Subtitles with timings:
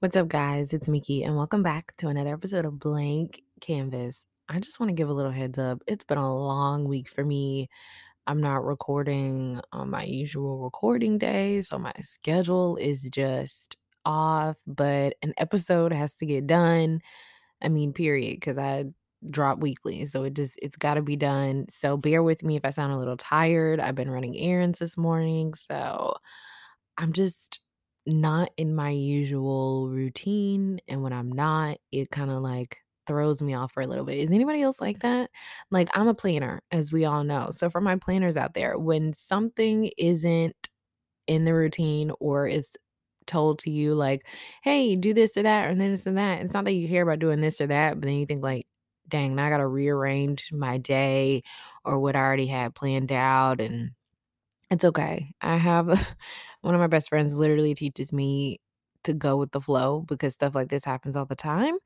[0.00, 0.72] What's up, guys?
[0.72, 4.24] It's Mickey, and welcome back to another episode of Blank Canvas.
[4.48, 5.82] I just want to give a little heads up.
[5.86, 7.68] It's been a long week for me.
[8.26, 13.76] I'm not recording on my usual recording day, so my schedule is just
[14.06, 17.02] off, but an episode has to get done.
[17.60, 18.86] I mean, period, because I
[19.28, 21.66] drop weekly, so it just it's got to be done.
[21.68, 23.80] So bear with me if I sound a little tired.
[23.80, 26.14] I've been running errands this morning, so
[26.96, 27.60] I'm just
[28.06, 30.80] not in my usual routine.
[30.88, 34.18] And when I'm not, it kind of like throws me off for a little bit.
[34.18, 35.30] Is anybody else like that?
[35.70, 37.50] Like, I'm a planner, as we all know.
[37.52, 40.68] So, for my planners out there, when something isn't
[41.26, 42.72] in the routine or it's
[43.26, 44.26] told to you, like,
[44.62, 47.18] hey, do this or that, or this and that, it's not that you care about
[47.20, 48.66] doing this or that, but then you think, like,
[49.08, 51.42] dang, now I got to rearrange my day
[51.84, 53.60] or what I already had planned out.
[53.60, 53.92] And
[54.70, 55.32] it's okay.
[55.40, 55.86] I have
[56.62, 58.58] one of my best friends literally teaches me
[59.04, 61.76] to go with the flow because stuff like this happens all the time.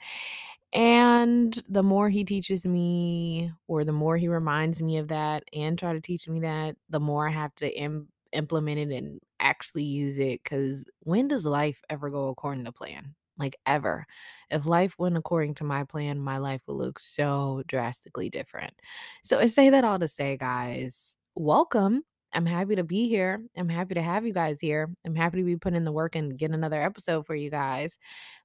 [0.73, 5.79] And the more he teaches me, or the more he reminds me of that and
[5.79, 9.85] try to teach me that, the more I have to Im- implement it and actually
[9.85, 10.43] use it.
[10.45, 13.15] Because when does life ever go according to plan?
[13.39, 14.07] Like, ever.
[14.51, 18.75] If life went according to my plan, my life would look so drastically different.
[19.23, 22.05] So, I say that all to say, guys, welcome
[22.35, 23.41] I'm happy to be here.
[23.57, 24.91] I'm happy to have you guys here.
[25.07, 27.97] I'm happy to be putting in the work and get another episode for you guys.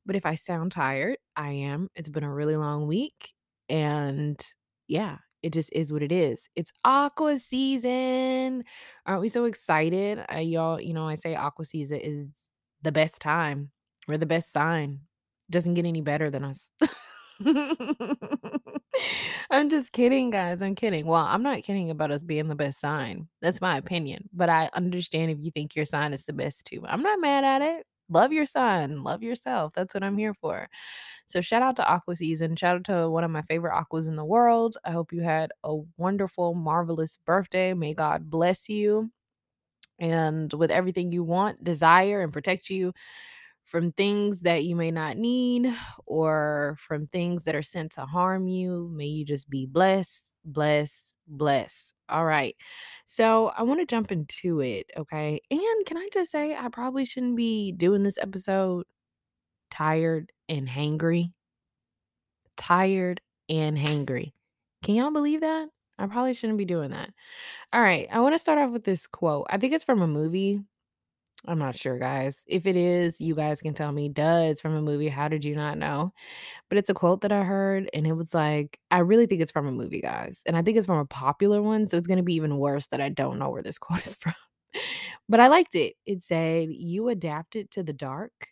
[0.06, 1.90] But if I sound tired, I am.
[1.96, 3.34] It's been a really long week.
[3.68, 4.40] And
[4.88, 6.48] yeah, it just is what it is.
[6.56, 8.64] It's aqua season.
[9.06, 10.24] Aren't we so excited?
[10.34, 12.28] Uh, y'all, you know, I say aqua season is
[12.82, 13.72] the best time.
[14.08, 15.02] We're the best sign.
[15.50, 16.70] Doesn't get any better than us.
[19.50, 20.62] I'm just kidding, guys.
[20.62, 21.06] I'm kidding.
[21.06, 23.28] Well, I'm not kidding about us being the best sign.
[23.42, 23.88] That's my mm-hmm.
[23.88, 24.30] opinion.
[24.34, 26.84] But I understand if you think your sign is the best too.
[26.86, 27.86] I'm not mad at it.
[28.10, 29.04] Love your sign.
[29.04, 29.74] Love yourself.
[29.74, 30.68] That's what I'm here for.
[31.28, 32.56] So shout out to Aqua Season.
[32.56, 34.78] Shout out to one of my favorite aquas in the world.
[34.84, 37.76] I hope you had a wonderful, marvelous birthday.
[37.76, 39.12] May God bless you.
[40.00, 42.94] And with everything you want, desire, and protect you
[43.70, 45.72] from things that you may not need
[46.08, 48.90] or from things that are sent to harm you.
[48.92, 51.94] May you just be blessed, blessed, blessed.
[52.10, 52.56] All right.
[53.06, 54.90] So I want to jump into it.
[54.98, 55.40] Okay.
[55.52, 58.88] And can I just say, I probably shouldn't be doing this episode
[59.70, 61.32] tired and hangry.
[62.58, 64.32] Tired and hangry.
[64.82, 65.70] Can y'all believe that?
[66.00, 67.12] I probably shouldn't be doing that.
[67.72, 68.08] All right.
[68.12, 69.46] I want to start off with this quote.
[69.52, 70.62] I think it's from a movie
[71.48, 72.44] I'm not sure, guys.
[72.48, 75.08] If it is, you guys can tell me, duh, it's from a movie.
[75.08, 76.14] How did you not know?
[76.70, 79.52] But it's a quote that I heard, and it was like, I really think it's
[79.52, 80.44] from a movie, guys.
[80.48, 81.88] And I think it's from a popular one.
[81.88, 84.16] So it's going to be even worse that I don't know where this quote is
[84.18, 84.34] from.
[85.30, 85.96] but I liked it.
[86.06, 88.50] It said, You adapted to the dark,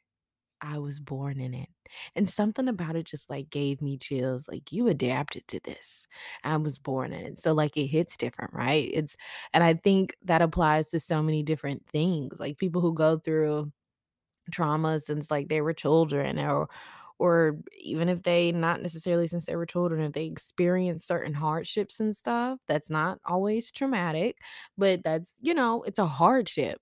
[0.62, 1.70] I was born in it.
[2.16, 4.48] And something about it just like gave me chills.
[4.48, 6.08] Like you adapted to this.
[6.44, 7.40] I was born in it.
[7.40, 8.90] So like it hits different, right?
[8.94, 9.16] It's
[9.54, 12.40] and I think that applies to so many different things.
[12.40, 13.72] Like people who go through
[14.52, 16.70] trauma since like they were children or
[17.20, 22.00] or even if they not necessarily since they were children if they experience certain hardships
[22.00, 24.38] and stuff that's not always traumatic
[24.78, 26.82] but that's you know it's a hardship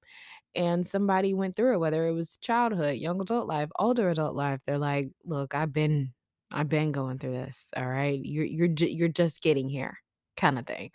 [0.55, 4.61] and somebody went through it, whether it was childhood, young adult life, older adult life,
[4.65, 6.13] they're like, "Look, I've been
[6.53, 8.19] I've been going through this, all right?
[8.23, 9.99] You're you're ju you're just getting here,"
[10.37, 10.91] kinda thing.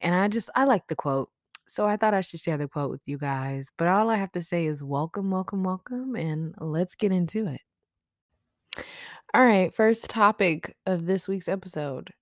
[0.00, 1.30] And I just I like the quote.
[1.68, 3.68] So I thought I should share the quote with you guys.
[3.78, 7.60] But all I have to say is welcome, welcome, welcome, and let's get into it.
[9.34, 12.12] All right, first topic of this week's episode.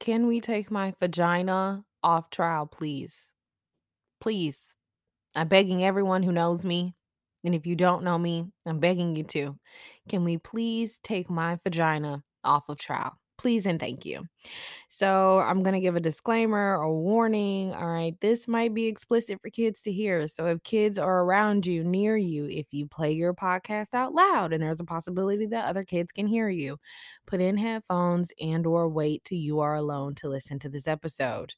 [0.00, 3.34] Can we take my vagina off trial, please?
[4.20, 4.75] Please.
[5.36, 6.94] I'm begging everyone who knows me,
[7.44, 9.58] and if you don't know me, I'm begging you to.
[10.08, 13.18] Can we please take my vagina off of trial?
[13.38, 14.22] Please and thank you.
[14.88, 17.74] So, I'm going to give a disclaimer or warning.
[17.74, 20.28] All right, this might be explicit for kids to hear.
[20.28, 24.52] So, if kids are around you, near you, if you play your podcast out loud
[24.52, 26.78] and there's a possibility that other kids can hear you,
[27.26, 31.54] put in headphones and or wait till you are alone to listen to this episode.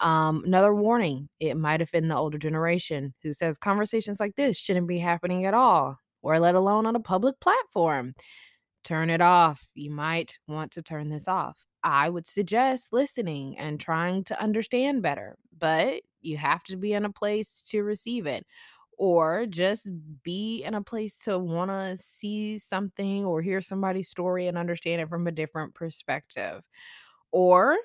[0.00, 4.88] Um, another warning it might offend the older generation who says conversations like this shouldn't
[4.88, 8.14] be happening at all, or let alone on a public platform.
[8.84, 9.68] Turn it off.
[9.74, 11.56] You might want to turn this off.
[11.84, 17.04] I would suggest listening and trying to understand better, but you have to be in
[17.04, 18.46] a place to receive it
[18.98, 19.88] or just
[20.22, 25.00] be in a place to want to see something or hear somebody's story and understand
[25.00, 26.62] it from a different perspective.
[27.32, 27.76] Or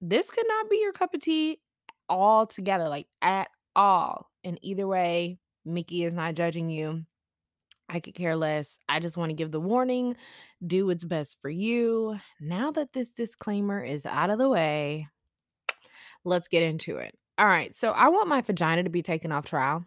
[0.00, 1.60] this could not be your cup of tea
[2.08, 4.30] altogether, like at all.
[4.44, 7.04] And either way, Mickey is not judging you.
[7.88, 8.78] I could care less.
[8.88, 10.16] I just want to give the warning,
[10.66, 12.18] do what's best for you.
[12.40, 15.08] Now that this disclaimer is out of the way,
[16.24, 17.14] let's get into it.
[17.38, 17.74] All right.
[17.74, 19.84] So I want my vagina to be taken off trial.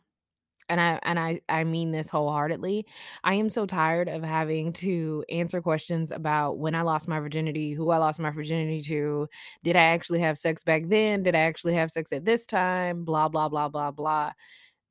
[0.69, 2.87] And I and I I mean this wholeheartedly.
[3.23, 7.73] I am so tired of having to answer questions about when I lost my virginity,
[7.73, 9.27] who I lost my virginity to,
[9.63, 11.23] did I actually have sex back then?
[11.23, 13.05] Did I actually have sex at this time?
[13.05, 14.33] Blah blah blah blah blah.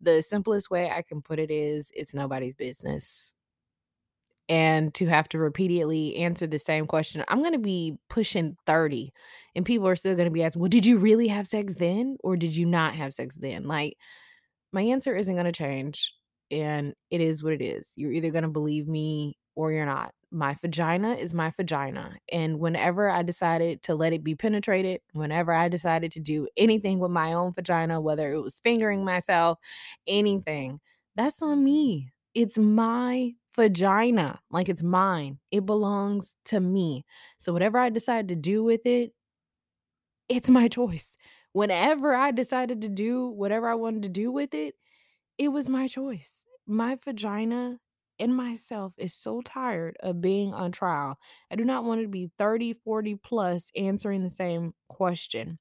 [0.04, 3.34] The simplest way I can put it is it's nobody's business.
[4.48, 9.12] And to have to repeatedly answer the same question, I'm going to be pushing 30
[9.56, 12.18] and people are still going to be asking, "Well, did you really have sex then
[12.22, 13.96] or did you not have sex then?" Like
[14.72, 16.12] my answer isn't going to change
[16.50, 17.90] and it is what it is.
[17.96, 20.14] You're either going to believe me or you're not.
[20.34, 22.18] My vagina is my vagina.
[22.32, 26.98] And whenever I decided to let it be penetrated, whenever I decided to do anything
[26.98, 29.58] with my own vagina, whether it was fingering myself,
[30.08, 30.80] anything,
[31.14, 32.10] that's on me.
[32.34, 34.40] It's my vagina.
[34.50, 35.38] Like it's mine.
[35.52, 37.04] It belongs to me.
[37.38, 39.12] So whatever I decide to do with it,
[40.28, 41.16] it's my choice.
[41.52, 44.74] Whenever I decided to do whatever I wanted to do with it,
[45.38, 46.44] it was my choice.
[46.66, 47.80] My vagina
[48.18, 51.18] and myself is so tired of being on trial.
[51.50, 55.58] I do not want to be 30, 40 plus answering the same question.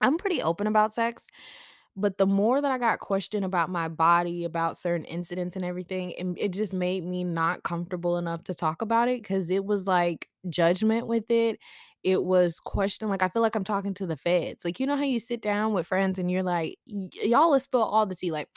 [0.00, 1.24] I'm pretty open about sex,
[1.96, 6.14] but the more that I got questioned about my body, about certain incidents and everything,
[6.18, 9.86] and it just made me not comfortable enough to talk about it because it was
[9.86, 11.58] like judgment with it.
[12.04, 14.64] It was question like I feel like I'm talking to the feds.
[14.64, 17.64] Like, you know how you sit down with friends and you're like, "Y- y'all let's
[17.64, 18.30] spill all the tea.
[18.32, 18.48] Like,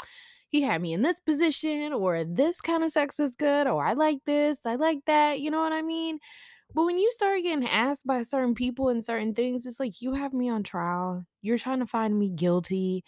[0.54, 3.94] he had me in this position, or this kind of sex is good, or I
[3.94, 5.40] like this, I like that.
[5.40, 6.20] You know what I mean?
[6.76, 10.14] But when you start getting asked by certain people and certain things, it's like you
[10.14, 11.26] have me on trial.
[11.42, 13.04] You're trying to find me guilty.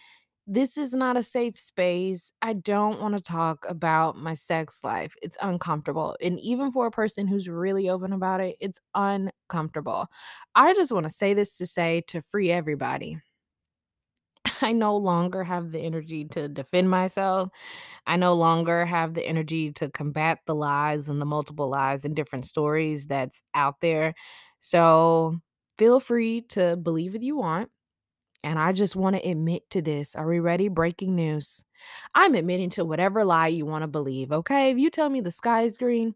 [0.47, 2.31] This is not a safe space.
[2.41, 5.13] I don't want to talk about my sex life.
[5.21, 6.15] It's uncomfortable.
[6.21, 10.07] And even for a person who's really open about it, it's uncomfortable.
[10.55, 13.19] I just want to say this to say to free everybody.
[14.61, 17.49] I no longer have the energy to defend myself.
[18.07, 22.15] I no longer have the energy to combat the lies and the multiple lies and
[22.15, 24.15] different stories that's out there.
[24.61, 25.37] So
[25.77, 27.69] feel free to believe what you want.
[28.43, 30.15] And I just want to admit to this.
[30.15, 30.67] Are we ready?
[30.69, 31.65] Breaking news.
[32.15, 34.31] I'm admitting to whatever lie you want to believe.
[34.31, 34.71] Okay.
[34.71, 36.15] If you tell me the sky is green,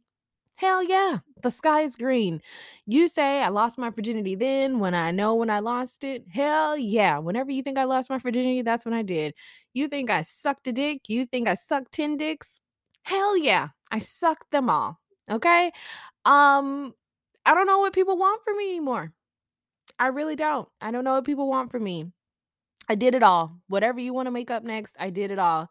[0.59, 2.41] Hell yeah, the sky is green.
[2.85, 6.25] You say I lost my virginity then when I know when I lost it.
[6.29, 7.17] Hell yeah.
[7.17, 9.33] Whenever you think I lost my virginity, that's when I did.
[9.73, 11.07] You think I sucked a dick?
[11.07, 12.59] You think I sucked 10 dicks?
[13.03, 13.69] Hell yeah.
[13.89, 14.99] I sucked them all.
[15.31, 15.71] Okay?
[16.25, 16.93] Um
[17.45, 19.13] I don't know what people want from me anymore.
[19.97, 20.67] I really don't.
[20.81, 22.11] I don't know what people want from me.
[22.89, 23.61] I did it all.
[23.67, 25.69] Whatever you want to make up next, I did it all.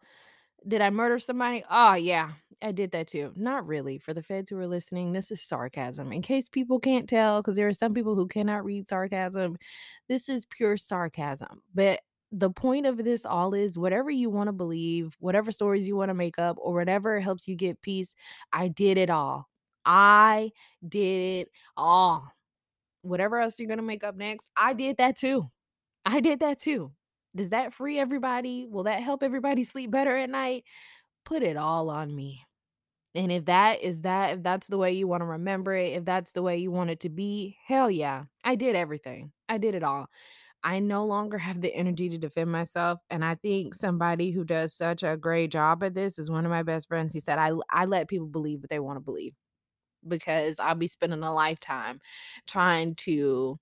[0.67, 1.63] Did I murder somebody?
[1.69, 3.31] Oh, yeah, I did that too.
[3.35, 3.97] Not really.
[3.97, 6.11] For the feds who are listening, this is sarcasm.
[6.11, 9.57] In case people can't tell, because there are some people who cannot read sarcasm,
[10.07, 11.61] this is pure sarcasm.
[11.73, 12.01] But
[12.31, 16.09] the point of this all is whatever you want to believe, whatever stories you want
[16.09, 18.13] to make up, or whatever helps you get peace,
[18.53, 19.47] I did it all.
[19.85, 20.51] I
[20.87, 22.31] did it all.
[23.01, 25.49] Whatever else you're going to make up next, I did that too.
[26.05, 26.91] I did that too.
[27.35, 28.65] Does that free everybody?
[28.65, 30.63] Will that help everybody sleep better at night?
[31.25, 32.45] Put it all on me.
[33.15, 36.05] And if that is that, if that's the way you want to remember it, if
[36.05, 38.25] that's the way you want it to be, hell yeah.
[38.43, 39.31] I did everything.
[39.47, 40.07] I did it all.
[40.63, 42.99] I no longer have the energy to defend myself.
[43.09, 46.51] And I think somebody who does such a great job at this is one of
[46.51, 47.13] my best friends.
[47.13, 49.33] He said, I, I let people believe what they want to believe
[50.07, 51.99] because I'll be spending a lifetime
[52.47, 53.59] trying to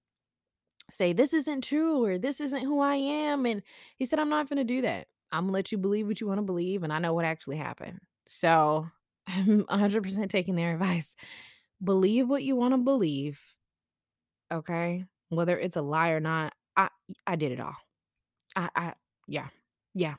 [0.91, 3.45] say this isn't true or this isn't who I am.
[3.45, 3.61] And
[3.97, 5.07] he said, I'm not going to do that.
[5.31, 6.83] I'm going to let you believe what you want to believe.
[6.83, 7.99] And I know what actually happened.
[8.27, 8.87] So
[9.27, 11.15] I'm 100% taking their advice.
[11.83, 13.39] Believe what you want to believe.
[14.51, 15.03] Okay.
[15.29, 16.89] Whether it's a lie or not, I,
[17.25, 17.75] I did it all.
[18.55, 18.93] I, I,
[19.27, 19.47] yeah,
[19.93, 20.15] yeah,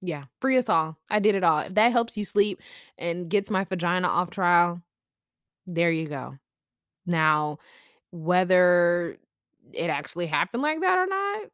[0.00, 0.24] yeah.
[0.40, 0.98] Free us all.
[1.08, 1.60] I did it all.
[1.60, 2.60] If that helps you sleep
[2.98, 4.82] and gets my vagina off trial,
[5.66, 6.38] there you go.
[7.06, 7.58] Now,
[8.10, 9.16] whether
[9.72, 11.48] it actually happened like that or not,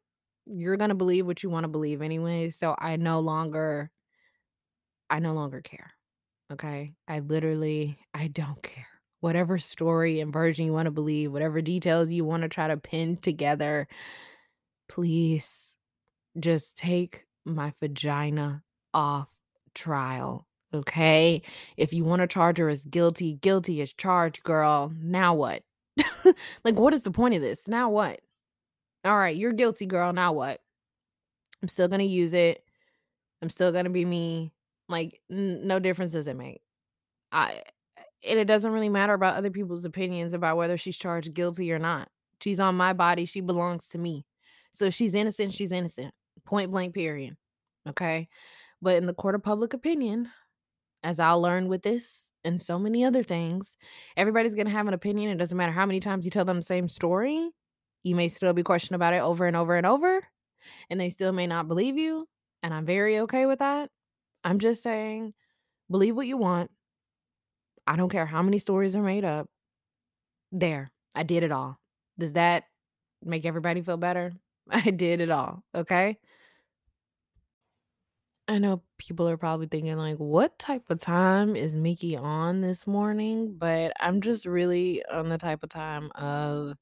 [0.45, 3.91] you're gonna believe what you wanna believe anyway, so I no longer
[5.09, 5.91] I no longer care,
[6.51, 6.93] okay?
[7.07, 8.87] I literally I don't care.
[9.21, 13.87] Whatever story and version you wanna believe, whatever details you wanna try to pin together,
[14.87, 15.77] please
[16.39, 18.63] just take my vagina
[18.93, 19.29] off
[19.75, 21.41] trial, okay?
[21.77, 24.93] If you wanna charge her as guilty, guilty as charged, girl.
[24.97, 25.63] Now what?
[26.63, 27.67] Like, what is the point of this?
[27.67, 28.21] Now what?
[29.05, 30.61] Alright, you're guilty, girl, now what?
[31.61, 32.63] I'm still gonna use it.
[33.41, 34.51] I'm still gonna be me.
[34.87, 36.61] Like, n no difference does it make.
[37.31, 37.61] I
[38.27, 41.79] and it doesn't really matter about other people's opinions about whether she's charged guilty or
[41.79, 42.09] not.
[42.41, 44.25] She's on my body, she belongs to me.
[44.73, 46.13] So if she's innocent, she's innocent.
[46.45, 47.37] Point blank period.
[47.87, 48.29] Okay?
[48.81, 50.29] But in the court of public opinion,
[51.03, 53.77] as I'll learn with this and so many other things,
[54.17, 55.29] everybody's gonna have an opinion.
[55.31, 57.51] It doesn't matter how many times you tell them the same story.
[58.03, 60.23] You may still be questioned about it over and over and over,
[60.89, 62.27] and they still may not believe you.
[62.63, 63.89] And I'm very okay with that.
[64.43, 65.33] I'm just saying,
[65.89, 66.71] believe what you want.
[67.87, 69.49] I don't care how many stories are made up.
[70.51, 71.79] There, I did it all.
[72.17, 72.65] Does that
[73.23, 74.33] make everybody feel better?
[74.69, 75.63] I did it all.
[75.75, 76.17] Okay.
[78.49, 82.87] I know people are probably thinking, like, what type of time is Mickey on this
[82.87, 83.55] morning?
[83.57, 86.75] But I'm just really on the type of time of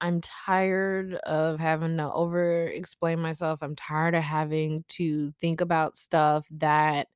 [0.00, 3.60] I'm tired of having to over explain myself.
[3.62, 7.08] I'm tired of having to think about stuff that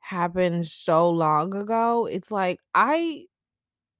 [0.00, 2.06] happened so long ago.
[2.06, 3.26] It's like I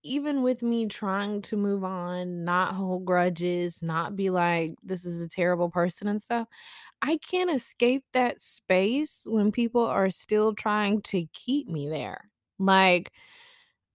[0.02, 5.20] even with me trying to move on, not hold grudges, not be like, this is
[5.20, 6.46] a terrible person and stuff,
[7.06, 12.30] I can't escape that space when people are still trying to keep me there.
[12.58, 13.12] Like,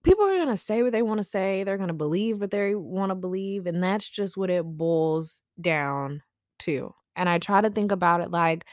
[0.03, 2.51] people are going to say what they want to say, they're going to believe what
[2.51, 6.21] they want to believe, and that's just what it boils down
[6.59, 6.93] to.
[7.15, 8.65] And I try to think about it like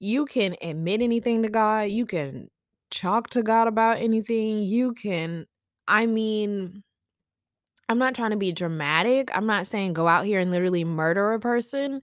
[0.00, 2.48] you can admit anything to God, you can
[2.90, 5.46] talk to God about anything, you can
[5.86, 6.84] I mean,
[7.88, 9.30] I'm not trying to be dramatic.
[9.36, 12.02] I'm not saying go out here and literally murder a person,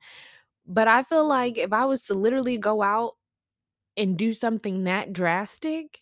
[0.67, 3.13] but I feel like if I was to literally go out
[3.97, 6.01] and do something that drastic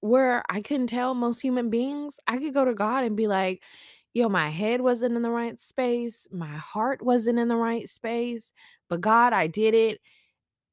[0.00, 3.62] where I couldn't tell most human beings, I could go to God and be like,
[4.14, 8.52] yo, my head wasn't in the right space, my heart wasn't in the right space,
[8.88, 10.00] but God, I did it.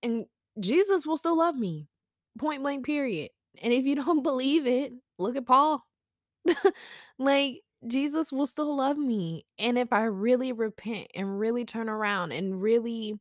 [0.03, 0.25] And
[0.59, 1.87] Jesus will still love me.
[2.39, 3.31] Point blank, period.
[3.61, 5.83] And if you don't believe it, look at Paul.
[7.19, 9.45] like Jesus will still love me.
[9.57, 13.19] And if I really repent and really turn around and really,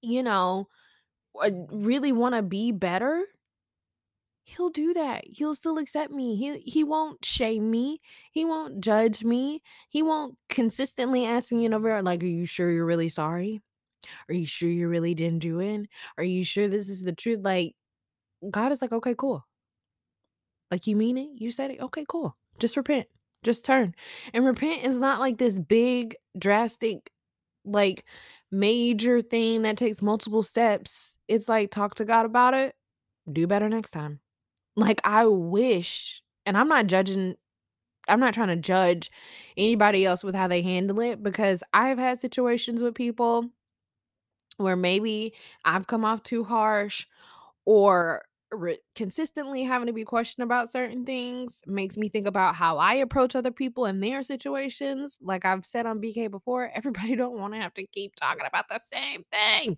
[0.00, 0.68] you know,
[1.42, 3.26] uh, really want to be better,
[4.44, 5.24] he'll do that.
[5.26, 6.36] He'll still accept me.
[6.36, 8.00] He he won't shame me.
[8.32, 9.62] He won't judge me.
[9.88, 13.62] He won't consistently ask me over like, "Are you sure you're really sorry?
[14.28, 15.88] Are you sure you really didn't do it?
[16.18, 17.76] Are you sure this is the truth?" Like
[18.50, 19.44] God is like, "Okay, cool.
[20.70, 21.30] Like you mean it?
[21.40, 21.80] You said it?
[21.80, 22.36] Okay, cool.
[22.58, 23.06] Just repent.
[23.42, 23.94] Just turn."
[24.34, 27.10] And repent is not like this big drastic
[27.64, 28.04] like
[28.50, 31.16] major thing that takes multiple steps.
[31.28, 32.74] It's like talk to God about it.
[33.32, 34.20] Do better next time.
[34.76, 37.36] Like I wish and I'm not judging
[38.08, 39.10] I'm not trying to judge
[39.56, 43.50] anybody else with how they handle it because I've had situations with people
[44.56, 45.32] where maybe
[45.64, 47.06] I've come off too harsh
[47.64, 48.22] or
[48.94, 53.34] consistently having to be questioned about certain things makes me think about how I approach
[53.34, 55.18] other people in their situations.
[55.20, 58.68] Like I've said on BK before, everybody don't want to have to keep talking about
[58.68, 59.76] the same thing.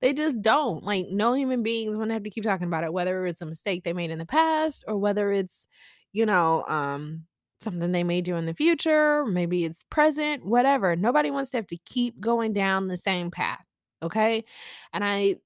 [0.00, 0.84] They just don't.
[0.84, 3.46] Like no human beings want to have to keep talking about it, whether it's a
[3.46, 5.66] mistake they made in the past or whether it's,
[6.12, 7.24] you know, um
[7.60, 10.94] something they may do in the future, maybe it's present, whatever.
[10.94, 13.64] Nobody wants to have to keep going down the same path.
[14.02, 14.44] Okay?
[14.92, 15.36] And I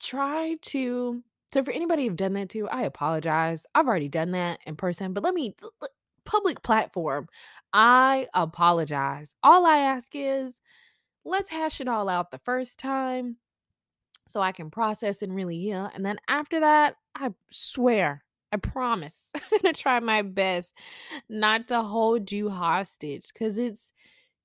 [0.00, 3.66] try to so for anybody you've done that to, I apologize.
[3.74, 5.54] I've already done that in person, but let me
[6.24, 7.28] public platform.
[7.72, 9.34] I apologize.
[9.42, 10.60] All I ask is
[11.24, 13.36] let's hash it all out the first time
[14.26, 15.90] so I can process and really heal.
[15.94, 20.74] And then after that, I swear, I promise, I'm going to try my best
[21.28, 23.92] not to hold you hostage because it's,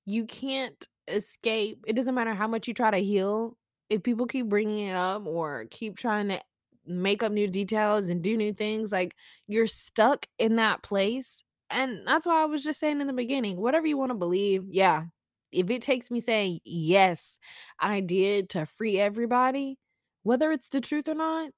[0.05, 1.83] you can't escape.
[1.85, 3.57] It doesn't matter how much you try to heal.
[3.89, 6.41] If people keep bringing it up or keep trying to
[6.85, 8.91] make up new details and do new things.
[8.91, 9.15] Like
[9.47, 11.43] you're stuck in that place.
[11.69, 14.65] And that's why I was just saying in the beginning, whatever you want to believe,
[14.69, 15.05] yeah.
[15.51, 17.37] If it takes me saying, yes,
[17.79, 19.77] I did to free everybody,
[20.23, 21.51] whether it's the truth or not,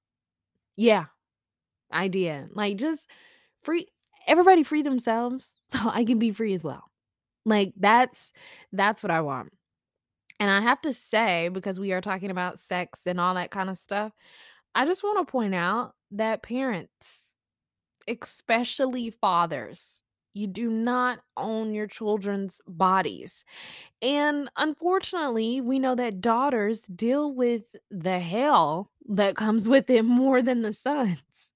[0.75, 1.05] yeah,
[1.91, 2.49] I did.
[2.53, 3.09] Like just
[3.63, 3.87] free
[4.27, 6.83] everybody free themselves so I can be free as well.
[7.45, 8.33] Like that's
[8.73, 9.53] that's what I want.
[10.39, 13.69] And I have to say because we are talking about sex and all that kind
[13.69, 14.11] of stuff,
[14.75, 17.35] I just want to point out that parents,
[18.07, 20.03] especially fathers,
[20.33, 23.45] you do not own your children's bodies.
[24.01, 30.41] And unfortunately, we know that daughters deal with the hell that comes with it more
[30.41, 31.53] than the sons.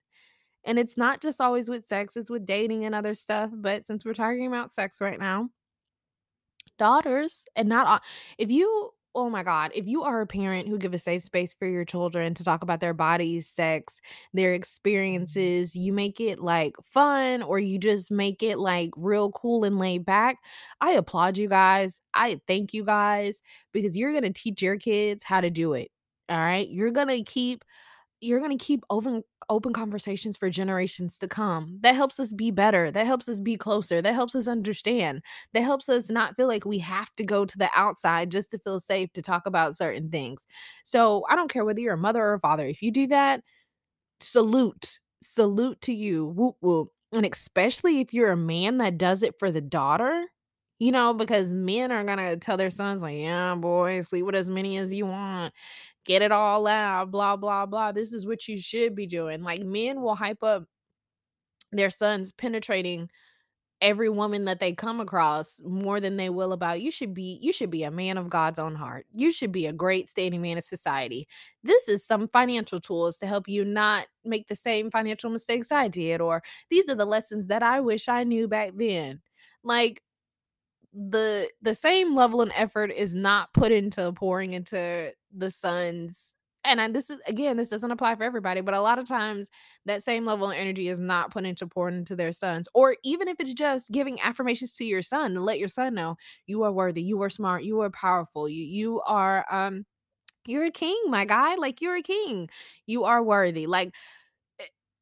[0.66, 3.52] And it's not just always with sex, it's with dating and other stuff.
[3.54, 5.50] But since we're talking about sex right now,
[6.78, 8.04] daughters, and not
[8.38, 11.54] if you oh my god, if you are a parent who give a safe space
[11.54, 14.02] for your children to talk about their bodies, sex,
[14.34, 14.56] their mm-hmm.
[14.56, 19.80] experiences, you make it, like, fun or you just make it, like, real cool and
[19.80, 20.38] laid back,
[20.82, 22.00] I applaud you guys.
[22.14, 23.42] I thank you guys
[23.74, 25.90] because you're gonna teach your kids how to do it,
[26.32, 26.70] alright?
[26.70, 27.64] You're gonna keep
[28.22, 31.80] you're gonna keep open open conversations for generations to come.
[31.82, 35.24] That helps us be better, that helps us be closer, that helps us understand,
[35.54, 38.60] that helps us not feel like we have to go to the outside just to
[38.60, 40.46] feel safe to talk about certain things.
[40.86, 43.44] So, I don't care whether you're a mother or a father, if you do that,
[44.22, 49.36] salute, salute to you, whoop whoop, and especially if you're a man that does it
[49.40, 50.26] for the daughter,
[50.80, 54.50] you know, because men are gonna tell their sons like, "Yeah, boy, sleep with as
[54.50, 55.54] many as you want.
[56.06, 57.92] Get it all out, blah, blah, blah.
[57.92, 60.66] This is what you should be doing." Like, men will hype up
[61.72, 63.10] their sons penetrating
[63.82, 67.54] every woman that they come across more than they will about you should be you
[67.54, 69.06] should be a man of God's own heart.
[69.14, 71.28] You should be a great standing man of society.
[71.64, 75.90] This is some financial tools to help you not make the same financial mistakes I
[75.90, 79.22] did, or these are the lessons that I wish I knew back then.
[79.64, 80.02] Like
[80.94, 86.34] the the same level and effort is not put into pouring into the sons
[86.66, 89.50] and I this is again, this doesn't apply for everybody, but a lot of times
[89.86, 93.28] that same level of energy is not put into pouring into their sons, or even
[93.30, 96.18] if it's just giving affirmations to your son to let your son know,
[96.48, 99.86] "You are worthy, you are smart, you are powerful, you you are, um,
[100.48, 102.50] you're a king, my guy, like, you're a king.
[102.88, 103.96] You are worthy." Like,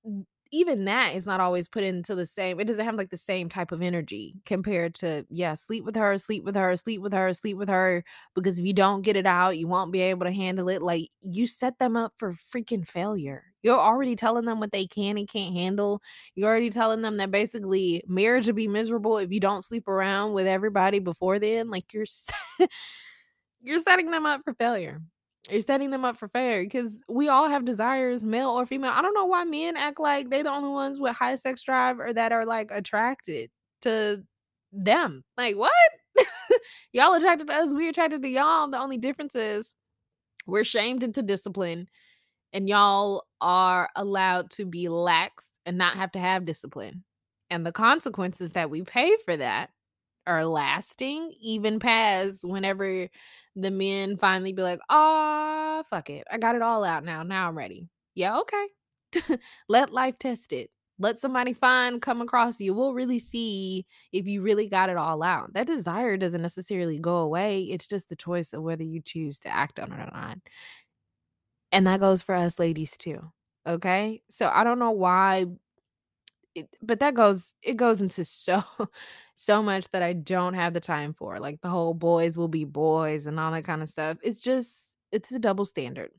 [0.06, 3.18] eh even that is not always put into the same it doesn't have, like, the
[3.18, 7.14] same type of energy compared to, yeah, sleep with her, sleep with her, sleep with
[7.14, 8.04] her, sleep with her,
[8.36, 11.10] because if you don't get it out, you won't be able to handle it, like,
[11.22, 13.44] you set them up for freaking failure.
[13.64, 16.02] You're already telling them what they can and can't handle.
[16.36, 20.34] You're already telling them that basically marriage will be miserable if you don't sleep around
[20.34, 22.06] with everybody before then, like, you're
[23.62, 25.02] you're setting them up for failure.
[25.50, 28.92] You're setting them up for failure because we all have desires, male or female.
[28.94, 32.00] I don't know why men act like they're the only ones with high sex drive
[32.00, 33.50] or that are, like, attracted
[33.82, 34.24] to
[34.72, 35.24] them.
[35.38, 35.72] Like, what?
[36.94, 38.70] Y'all attracted to us, we attracted to y'all.
[38.70, 39.76] The only difference is
[40.46, 41.88] we're shamed into discipline,
[42.54, 47.04] and y'all are allowed to be lax and not have to have discipline.
[47.50, 49.70] And the consequences that we pay for that
[50.28, 53.10] are lasting even past whenever
[53.56, 56.26] the men finally be like, "Ah, fuck it.
[56.32, 57.24] I got it all out now.
[57.24, 58.68] Now I'm ready." Yeah, okay.
[59.70, 60.70] Let life test it.
[61.00, 62.74] Let somebody find come across you.
[62.74, 65.54] We'll really see if you really got it all out.
[65.54, 67.64] That desire doesn't necessarily go away.
[67.64, 70.40] It's just the choice of whether you choose to act on it or not.
[71.72, 73.32] And that goes for us ladies too,
[73.66, 74.22] okay?
[74.30, 75.46] So I don't know why
[76.56, 78.64] it but that goes it goes into so
[79.40, 82.66] so much that I don't have the time for, like the whole boys will be
[82.66, 84.18] boys and all that kinda stuff.
[84.24, 86.10] It's just it's a double standard.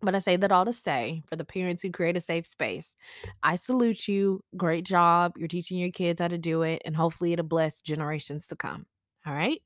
[0.00, 2.94] But I say that all to say, for the parents who create a safe space,
[3.42, 4.42] I salute you.
[4.56, 5.32] Great job.
[5.36, 8.86] You're teaching your kids how to do it, and hopefully it'll bless generations to come.
[9.26, 9.62] Alright?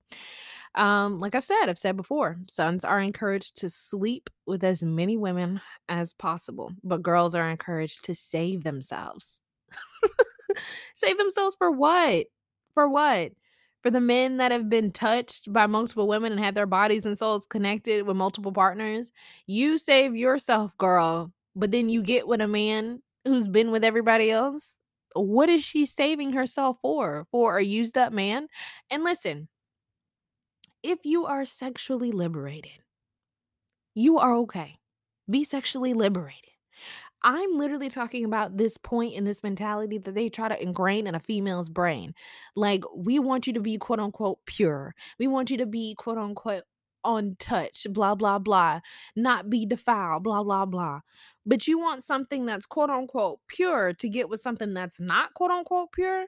[0.75, 5.19] Um, like I've said I've said before, sons are encouraged to sleep with as many
[5.19, 9.43] women as possible, but girls are encouraged to save themselves.
[10.95, 12.27] Save themselves for what?
[12.81, 13.33] For what?
[13.83, 17.19] For the men that have been touched by multiple women and had their bodies and
[17.19, 19.13] souls connected with multiple partners?
[19.47, 24.31] You save yourself, girl, but then you get with a man who's been with everybody
[24.31, 24.73] else?
[25.15, 27.27] What is she saving herself for?
[27.31, 28.49] For a used up man?
[28.91, 29.49] And listen
[30.83, 32.81] if you are sexually liberated
[33.95, 34.79] you are okay.
[35.29, 36.50] Be sexually liberated.
[37.23, 41.15] I'm literally talking about this point in this mentality that they try to ingrain in
[41.15, 42.15] a female's brain.
[42.57, 46.19] Like, we want you to be quote, unquote "pure." We want you to be quote,
[46.19, 46.65] unquote
[47.05, 48.81] "untouched," blah, blah, blah,
[49.17, 51.01] not be defiled, blah, blah, blah.
[51.47, 55.51] But you want something that's quote, unquote "pure" to get with something that's not quote,
[55.51, 56.27] unquote "pure"?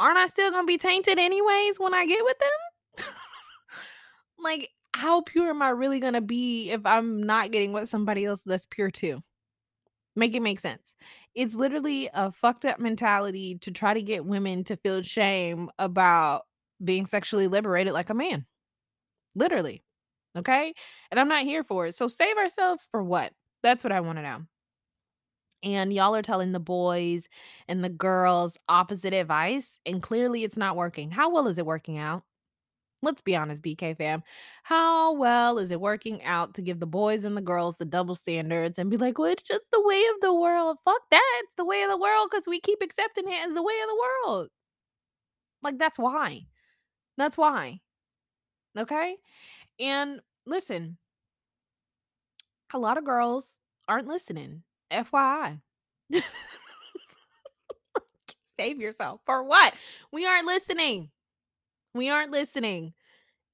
[0.00, 3.06] Aren't I still gonna be tainted anyways when I get with them?
[4.38, 8.42] Like, how pure am I really gonna be if I'm not getting with somebody else
[8.42, 9.22] that's pure too?
[10.14, 10.96] Make it make sense.
[11.34, 16.42] It's literally a fucked up mentality to try to get women to feel shame about
[16.84, 18.44] being sexually liberated like a man.
[19.34, 19.82] Literally,
[20.36, 20.74] okay?
[21.10, 21.94] And I'm not here for it.
[21.94, 23.32] So save ourselves for what?
[23.62, 24.42] That's what I wanna know.
[25.62, 27.28] And y'all are telling the boys
[27.68, 31.10] and the girls opposite advice, and clearly it's not working.
[31.12, 32.24] How well is it working out?
[33.02, 34.22] Let's be honest, BK fam.
[34.62, 38.14] How well is it working out to give the boys and the girls the double
[38.14, 41.42] standards and be like, "Well, it's just the way of the world." Fuck that.
[41.44, 43.88] It's the way of the world because we keep accepting it as the way of
[43.88, 44.50] the world.
[45.62, 46.46] Like, that's why.
[47.18, 47.80] That's why.
[48.76, 49.18] Okay?
[49.80, 50.98] And listen,
[52.74, 54.62] a lot of girls aren't listening.
[54.90, 55.60] FYI.
[58.58, 59.20] Save yourself.
[59.24, 59.74] For what?
[60.12, 61.10] We aren't listening.
[61.94, 62.94] We aren't listening.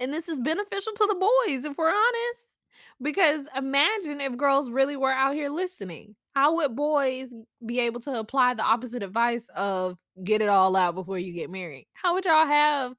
[0.01, 2.47] And this is beneficial to the boys, if we're honest.
[3.01, 6.17] Because imagine if girls really were out here listening.
[6.35, 7.33] How would boys
[7.65, 11.51] be able to apply the opposite advice of get it all out before you get
[11.51, 11.87] married?
[11.95, 12.95] How would y'all have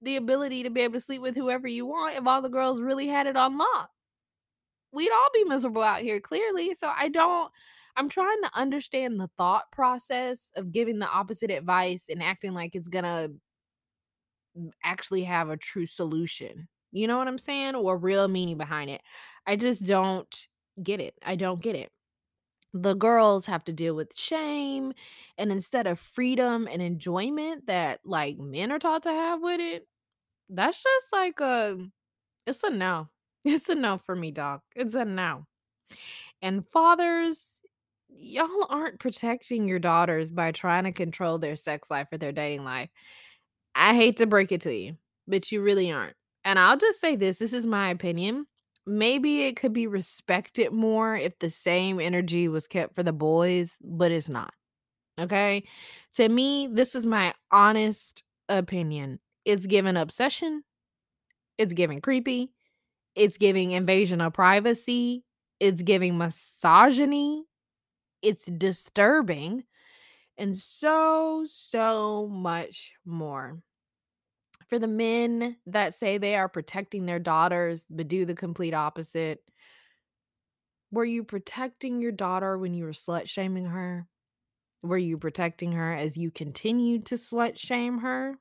[0.00, 2.80] the ability to be able to sleep with whoever you want if all the girls
[2.80, 3.90] really had it on lock?
[4.92, 6.74] We'd all be miserable out here, clearly.
[6.74, 7.50] So I don't,
[7.96, 12.74] I'm trying to understand the thought process of giving the opposite advice and acting like
[12.74, 13.28] it's gonna
[14.82, 16.68] actually have a true solution.
[16.92, 17.74] You know what I'm saying?
[17.74, 19.02] Or real meaning behind it.
[19.46, 20.46] I just don't
[20.82, 21.14] get it.
[21.24, 21.90] I don't get it.
[22.74, 24.94] The girls have to deal with shame
[25.36, 29.86] and instead of freedom and enjoyment that like men are taught to have with it,
[30.48, 31.78] that's just like a
[32.46, 33.08] it's a no.
[33.44, 34.60] It's a no for me, dog.
[34.76, 35.46] It's a no.
[36.40, 37.60] And fathers,
[38.08, 42.64] y'all aren't protecting your daughters by trying to control their sex life or their dating
[42.64, 42.90] life.
[43.74, 46.16] I hate to break it to you, but you really aren't.
[46.44, 48.46] And I'll just say this this is my opinion.
[48.84, 53.76] Maybe it could be respected more if the same energy was kept for the boys,
[53.80, 54.52] but it's not.
[55.20, 55.64] Okay.
[56.16, 59.20] To me, this is my honest opinion.
[59.44, 60.62] It's given obsession,
[61.58, 62.52] it's giving creepy,
[63.14, 65.24] it's giving invasion of privacy,
[65.60, 67.44] it's giving misogyny,
[68.22, 69.64] it's disturbing,
[70.42, 73.62] and so, so much more.
[74.68, 79.38] For the men that say they are protecting their daughters but do the complete opposite,
[80.90, 84.08] were you protecting your daughter when you were slut shaming her?
[84.82, 88.34] Were you protecting her as you continued to slut shame her?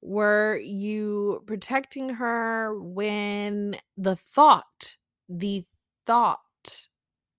[0.00, 4.96] Were you protecting her when the thought,
[5.28, 5.66] the
[6.06, 6.88] thought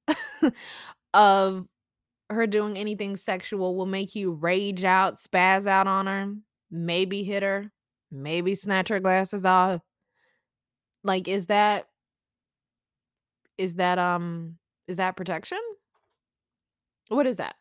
[1.15, 1.65] of
[2.35, 6.33] her doing anything sexual will make you rage out, spaz out on her,
[6.69, 7.71] maybe hit her,
[8.11, 9.81] maybe snatch her glasses off?
[11.03, 11.87] Like, is that
[13.57, 15.59] is that um is that protection?
[17.09, 17.55] What is that?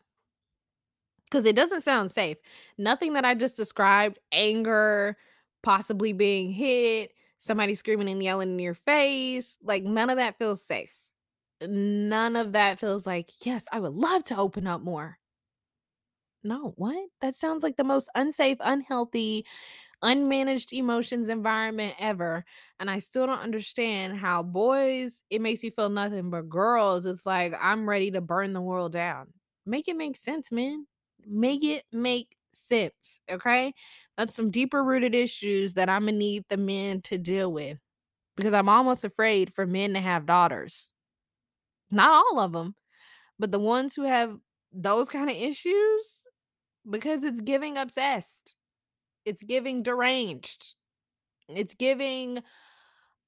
[1.31, 2.37] because it doesn't sound safe.
[2.77, 5.17] Nothing that I just described anger,
[5.63, 10.63] possibly being hit, somebody screaming and yelling in your face like, none of that feels
[10.63, 10.93] safe.
[11.61, 15.19] None of that feels like, yes, I would love to open up more.
[16.43, 17.09] No, what?
[17.21, 19.45] That sounds like the most unsafe, unhealthy,
[20.03, 22.45] unmanaged emotions environment ever.
[22.79, 27.25] And I still don't understand how boys, it makes you feel nothing, but girls, it's
[27.25, 29.33] like, I'm ready to burn the world down.
[29.65, 30.87] Make it make sense, man.
[31.27, 33.19] Make it make sense.
[33.29, 33.73] Okay.
[34.17, 37.79] That's some deeper rooted issues that I'm going to need the men to deal with
[38.37, 40.93] because I'm almost afraid for men to have daughters.
[41.91, 42.75] Not all of them,
[43.37, 44.37] but the ones who have
[44.71, 46.27] those kind of issues
[46.89, 48.55] because it's giving obsessed.
[49.25, 50.75] It's giving deranged.
[51.49, 52.41] It's giving,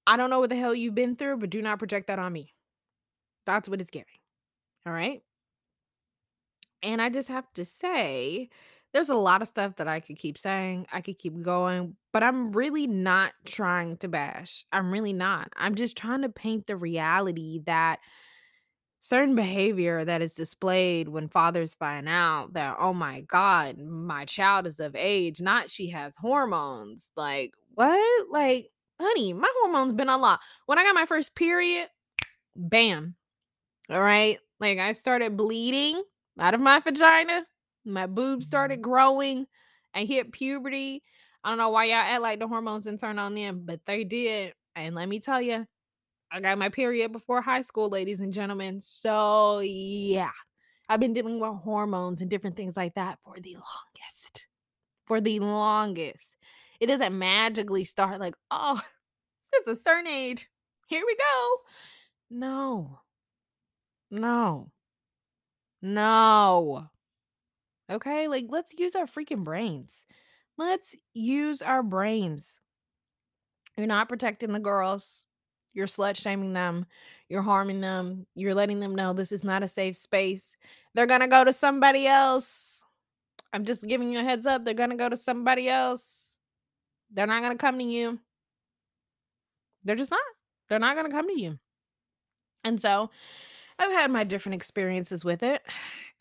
[0.08, 2.34] I don't know what the hell you've been through, but do not project that on
[2.34, 2.54] me.
[3.46, 4.08] That's what it's giving.
[4.86, 5.22] All right.
[6.82, 8.50] And I just have to say,
[8.94, 10.86] there's a lot of stuff that I could keep saying.
[10.92, 14.66] I could keep going, but I'm really not trying to bash.
[14.72, 15.50] I'm really not.
[15.56, 18.00] I'm just trying to paint the reality that
[19.06, 24.66] certain behavior that is displayed when fathers find out that, oh my God, my child
[24.66, 27.12] is of age, not she has hormones.
[27.18, 28.28] Like, what?
[28.32, 28.70] Like,
[29.02, 30.40] honey, my hormones been a lot.
[30.68, 31.90] When I got my first period,
[32.56, 33.16] bam.
[33.90, 34.40] All right.
[34.60, 36.02] Like, I started bleeding
[36.40, 37.46] out of my vagina.
[37.86, 38.84] My boobs started Mhm.
[38.84, 39.48] growing.
[39.94, 41.04] I hit puberty.
[41.44, 44.04] I don't know why y'all act like the hormones didn't turn on them, but they
[44.06, 44.54] did.
[44.76, 45.68] And let me tell you,
[46.34, 48.82] I got my period before high school, ladies and gentlemen.
[48.82, 50.32] So, yeah,
[50.90, 54.48] I've been dealing with hormones and different things like that for the longest.
[55.06, 56.36] For the longest.
[56.80, 58.82] It doesn't magically start like, oh,
[59.54, 60.50] it's a certain age.
[60.88, 61.58] Here we go.
[62.32, 63.00] No.
[64.10, 64.72] No.
[65.84, 66.90] No.
[67.92, 70.08] Okay, like let's use our freaking brains.
[70.58, 72.60] Let's use our brains.
[73.78, 75.26] You're not protecting the girls.
[75.74, 76.86] You're slut shaming them.
[77.30, 78.28] You're harming them.
[78.36, 80.56] You're letting them know this is not a safe space.
[80.94, 82.84] They're going to go to somebody else.
[83.52, 84.66] I'm just giving you a heads up.
[84.66, 86.38] They're going to go to somebody else.
[87.12, 88.20] They're not going to come to you.
[89.84, 90.20] They're just not.
[90.70, 91.60] They're not going to come to you.
[92.64, 93.10] And so
[93.78, 95.62] I've had my different experiences with it.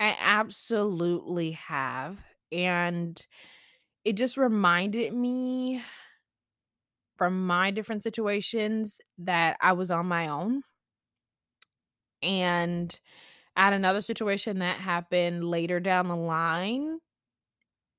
[0.00, 2.18] I absolutely have.
[2.50, 3.24] And
[4.04, 5.82] it just reminded me
[7.16, 10.62] from my different situations that I was on my own.
[12.22, 12.98] And
[13.56, 17.00] at another situation that happened later down the line,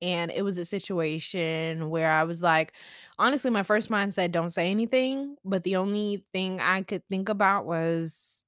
[0.01, 2.73] and it was a situation where I was like
[3.19, 7.29] honestly, my first mind said, "Don't say anything," but the only thing I could think
[7.29, 8.45] about was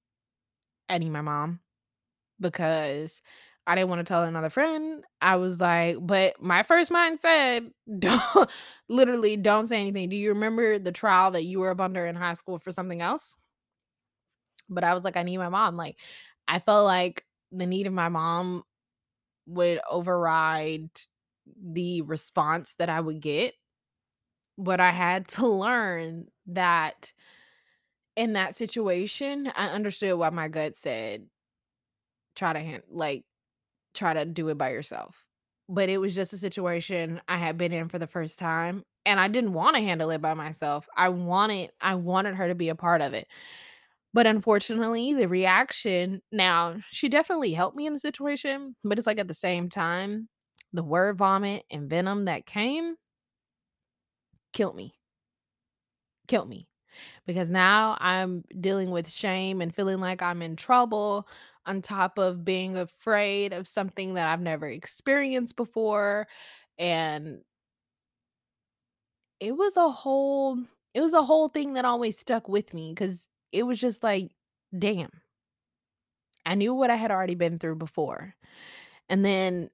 [0.89, 1.62] adding my mom
[2.39, 3.21] because
[3.67, 5.04] I didn't wanna tell another friend.
[5.21, 8.49] I was like but my first mind said, "Don't
[8.89, 12.15] literally don't say anything." Do you remember the trial that you were up under in
[12.15, 13.38] high school for something else?
[14.69, 15.97] But I was like, "I need my mom." Like,
[16.47, 18.63] I felt like the need of my mom
[19.47, 20.89] would override
[21.62, 23.56] the response that I would get.
[24.58, 27.13] But I had to learn that
[28.15, 31.28] in that situation, I understood why my gut said
[32.36, 33.25] try to hand like,
[33.95, 35.25] try to do it by yourself.
[35.69, 39.19] But it was just a situation I had been in for the first time, and
[39.19, 40.88] I didn't wanna handle it by myself.
[40.95, 43.27] I wanted I wanted her to be a part of it.
[44.13, 49.19] But unfortunately, the reaction now, she definitely helped me in the situation, but it's like
[49.19, 50.29] at the same time,
[50.73, 52.95] the word vomit and venom that came
[54.53, 54.95] killed me.
[56.27, 56.67] Killed me.
[57.25, 61.27] Because now I'm dealing with shame and feeling like I'm in trouble
[61.65, 66.28] on top of being afraid of something that I've never experienced before,
[66.78, 67.41] and
[69.39, 70.60] it was a whole
[70.93, 74.32] it was a whole thing that always stuck with me because it was just like,
[74.78, 75.10] "Damn."
[76.45, 78.36] I knew what I had already been through before.
[79.10, 79.71] And then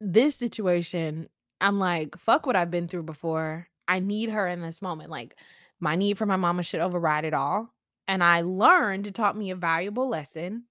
[0.00, 1.30] this situation,
[1.62, 3.68] I'm like, "Fuck what I've been through before.
[3.88, 5.38] I need her in this moment." Like,
[5.80, 7.74] my need for my mama should override it all.
[8.08, 10.67] And I learned it taught me a valuable lesson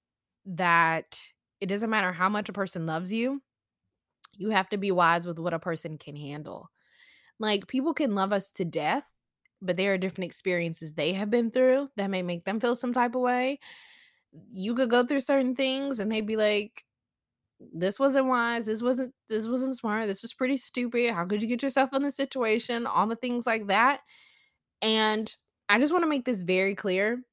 [0.47, 1.29] that
[1.61, 3.41] it doesn't matter how much a person loves you,
[4.37, 6.69] you have to be wise with what a person can handle.
[7.39, 9.13] Like, people can love us to death,
[9.61, 12.93] but there are different experiences they have been through that may make them feel some
[12.93, 13.59] type of way.
[14.51, 16.85] You could go through certain things and they'd be like,
[17.59, 18.65] "This wasn't wise.
[18.67, 20.07] This wasn't this wasn't smart.
[20.07, 21.11] This was pretty stupid.
[21.13, 24.01] How could you get yourself in this situation?" All the things like that.
[24.81, 25.35] And
[25.69, 27.23] I just wanna make this very clear.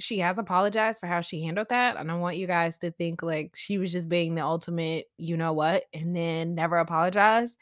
[0.00, 3.22] She has apologized for how she handled that, and I want you guys to think
[3.22, 7.56] like she was just being the ultimate you know what, and then never apologize.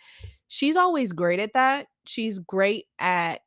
[0.49, 1.88] She's always great at that.
[2.07, 3.43] She's great at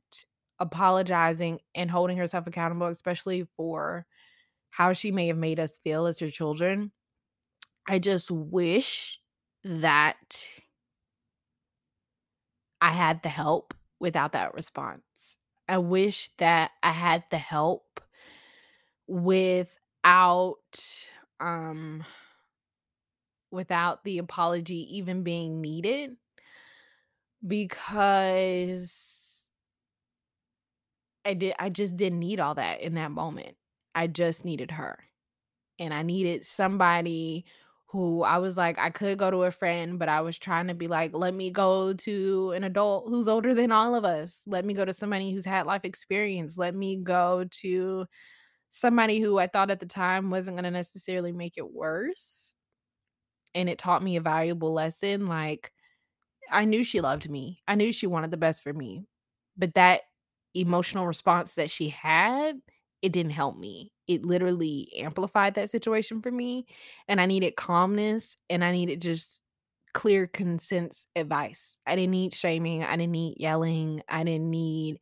[0.59, 4.05] apologizing and holding herself accountable, especially for
[4.71, 6.91] how she may have made us feel as her children.
[7.87, 9.19] I just wish
[9.63, 10.59] that
[12.81, 15.37] I had the help without that response.
[15.67, 18.01] I wish that I had the help
[19.07, 20.57] without,
[21.39, 22.03] um
[23.51, 26.17] without the apology even being needed
[27.45, 29.47] because
[31.25, 33.55] I di I just didn't need all that in that moment.
[33.95, 34.99] I just needed her.
[35.79, 37.45] And I needed somebody
[37.87, 40.75] who I was like I could go to a friend, but I was trying to
[40.75, 44.43] be like, "Let me go to an adult who's older than all of us.
[44.47, 46.57] Let me go to somebody who's had life experience.
[46.57, 48.07] Let me go to
[48.73, 52.55] somebody who I thought at the time wasn't gonna necessarily make it worse."
[53.55, 55.71] And it taught me a valuable lesson, like,
[56.51, 57.61] I knew she loved me.
[57.67, 59.05] I knew she wanted the best for me.
[59.57, 60.03] But that
[60.55, 62.61] emotional response that she had,
[63.01, 63.91] it didn't help me.
[64.07, 66.67] It literally amplified that situation for me,
[67.07, 69.41] and I needed calmness, and I needed just
[69.93, 71.79] clear consents advice.
[71.87, 74.99] I didn't need shaming, I didn't need yelling, I didn't need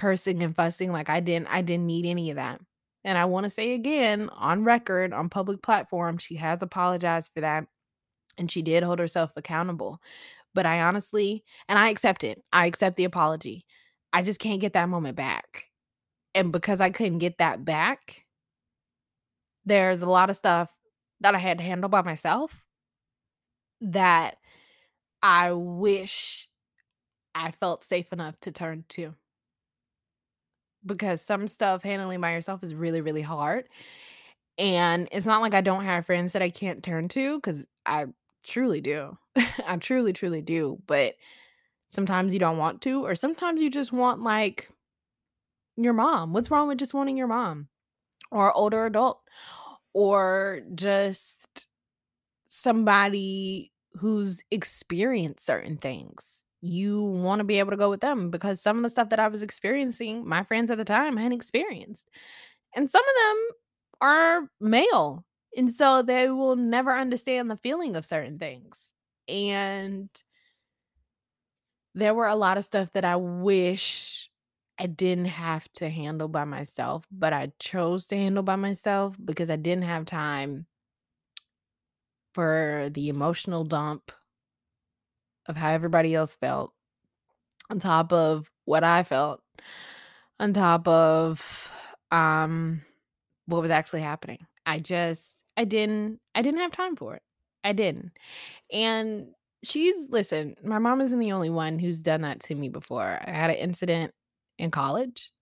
[0.00, 2.60] cursing and fussing, like, I didn't I didn't need any of that.
[3.04, 7.66] And I wanna say again, on record, on public platform, she has apologized for that,
[8.38, 10.00] and she did hold herself accountable.
[10.54, 12.42] But I honestly and I accept it.
[12.52, 13.66] I accept the apology.
[14.12, 15.68] I just can't get that moment back.
[16.34, 18.26] And because I couldn't get that back
[19.64, 20.70] there's a lot of stuff
[21.20, 22.64] that I had to handle by myself
[23.80, 24.36] that
[25.22, 26.48] I wish
[27.34, 29.16] I felt safe enough to turn to.
[30.84, 33.68] Because some stuff handling by yourself is really, really hard.
[34.58, 38.06] And it's not like I don't have friends that I can't turn to because I
[38.42, 39.16] truly do.
[39.66, 41.14] I truly, truly do, but
[41.88, 44.70] sometimes you don't want to, or sometimes you just want, like
[45.76, 46.32] your mom.
[46.32, 47.68] What's wrong with just wanting your mom?
[48.30, 49.22] Or older adult,
[49.92, 51.66] or just
[52.48, 56.46] somebody who's experienced certain things.
[56.62, 59.28] You wanna be able to go with them because some of the stuff that I
[59.28, 62.08] was experiencing, my friends at the time hadn't experienced.
[62.76, 63.48] And some of them
[64.02, 65.24] are male,
[65.56, 68.94] and so they will never understand the feeling of certain things.
[69.28, 70.10] And
[71.94, 74.30] There were a lot of stuff that I wish
[74.78, 79.50] I didn't have to handle by myself, but I chose to handle by myself because
[79.50, 80.66] I didn't have time
[82.34, 84.12] for the emotional dump
[85.46, 86.72] of how everybody else felt,
[87.70, 89.42] on top of what I felt,
[90.38, 91.72] on top of,
[92.10, 92.82] um,
[93.46, 94.46] what was actually happening.
[94.64, 97.22] I just I didn't I didn't have time for it.
[97.64, 98.12] I didn't.
[98.72, 99.28] And
[99.62, 103.20] she's listen, my mom isn't the only one who's done that to me before.
[103.22, 104.12] I had an incident
[104.58, 105.32] in college,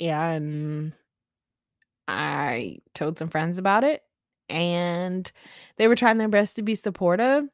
[0.00, 0.92] and
[2.06, 4.02] I told some friends about it,
[4.48, 5.30] and
[5.76, 7.44] they were trying their best to be supportive,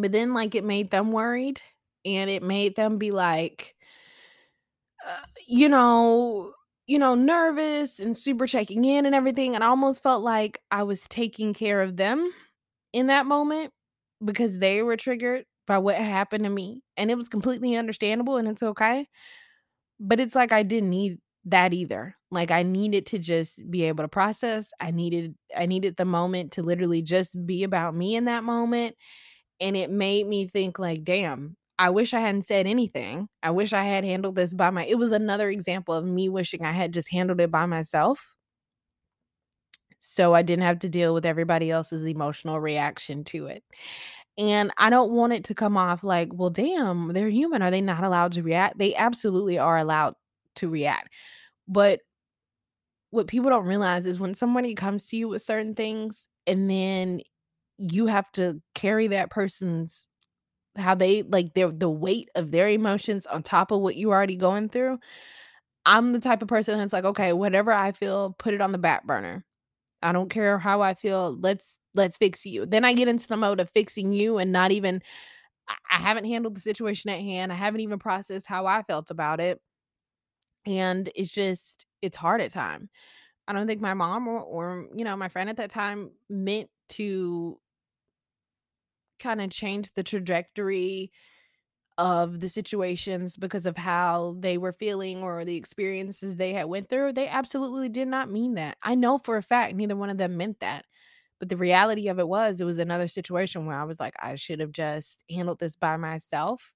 [0.00, 1.60] but then, like, it made them worried,
[2.04, 3.74] and it made them be like
[5.06, 6.52] uh, you know
[6.90, 10.84] you know, nervous and super checking in and everything, and I almost felt like I
[10.84, 12.32] was taking care of them
[12.92, 13.72] in that moment
[14.24, 18.48] because they were triggered by what happened to me, and it was completely understandable, and
[18.48, 19.06] it's okay.
[20.00, 22.16] But it's like I didn't need that either.
[22.30, 24.72] Like, I needed to just be able to process.
[24.80, 28.96] I needed I needed the moment to literally just be about me in that moment,
[29.60, 33.28] and it made me think like, "Damn, I wish I hadn't said anything.
[33.42, 36.64] I wish I had handled this by my" it was another example of me wishing
[36.64, 38.34] I had just handled it by myself
[40.00, 43.64] so I didn't have to deal with everybody else's emotional reaction to it.
[44.38, 47.62] And I don't want it to come off like, "Well, damn, they're human.
[47.62, 50.14] Are they not allowed to react?" They absolutely are allowed
[50.56, 51.10] to react.
[51.68, 52.00] But
[53.10, 57.20] what people don't realize is when somebody comes to you with certain things, and then
[57.78, 60.06] you have to carry that person's
[60.76, 64.36] how they like, their the weight of their emotions on top of what you're already
[64.36, 64.98] going through,
[65.86, 68.78] I'm the type of person that's like, "Okay, whatever I feel, put it on the
[68.78, 69.44] back burner.
[70.02, 71.36] I don't care how I feel.
[71.40, 74.72] Let's let's fix you." Then I get into the mode of fixing you and not
[74.72, 75.02] even
[75.90, 77.52] I haven't handled the situation at hand.
[77.52, 79.60] I haven't even processed how I felt about it.
[80.66, 82.90] And it's just it's hard at time.
[83.48, 86.70] I don't think my mom or or, you know, my friend at that time meant
[86.90, 87.58] to
[89.18, 91.12] kinda changed the trajectory
[91.98, 96.88] of the situations because of how they were feeling or the experiences they had went
[96.88, 97.12] through.
[97.12, 98.78] They absolutely did not mean that.
[98.82, 100.84] I know for a fact neither one of them meant that.
[101.40, 104.36] But the reality of it was, it was another situation where I was like, "I
[104.36, 106.72] should have just handled this by myself."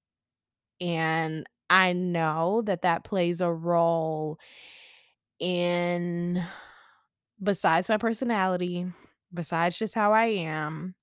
[0.81, 4.39] And I know that that plays a role
[5.39, 6.43] in
[7.41, 8.87] besides my personality,
[9.33, 10.95] besides just how I am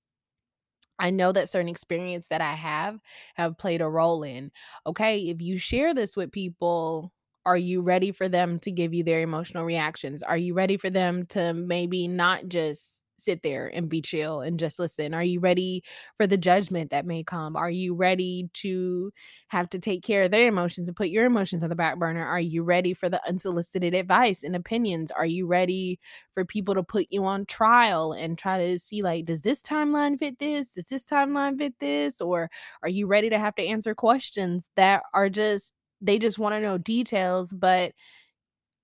[1.01, 3.01] I know that certain experience that I have,
[3.35, 4.53] have played a role in.
[4.87, 7.13] Okay, if you share this with people,
[7.47, 10.23] are you ready for them to give you their emotional reactions?
[10.23, 14.59] Are you ready for them to maybe not just sit there and be chill and
[14.59, 15.15] just listen?
[15.15, 15.83] Are you ready
[16.17, 17.57] for the judgment that may come?
[17.57, 19.13] Are you ready to
[19.49, 22.25] have to take care of their emotions and put your emotions on the back burner?
[22.25, 25.11] Are you ready for the unsolicited advice and opinions?
[25.11, 25.99] Are you ready
[26.33, 30.19] for people to put you on trial and try to see, like, does this timeline
[30.19, 30.73] fit this?
[30.73, 32.21] Does this timeline fit this?
[32.21, 32.51] Or
[32.83, 36.79] are you ready to have to answer questions that are just they just wanna know
[36.79, 37.93] details, but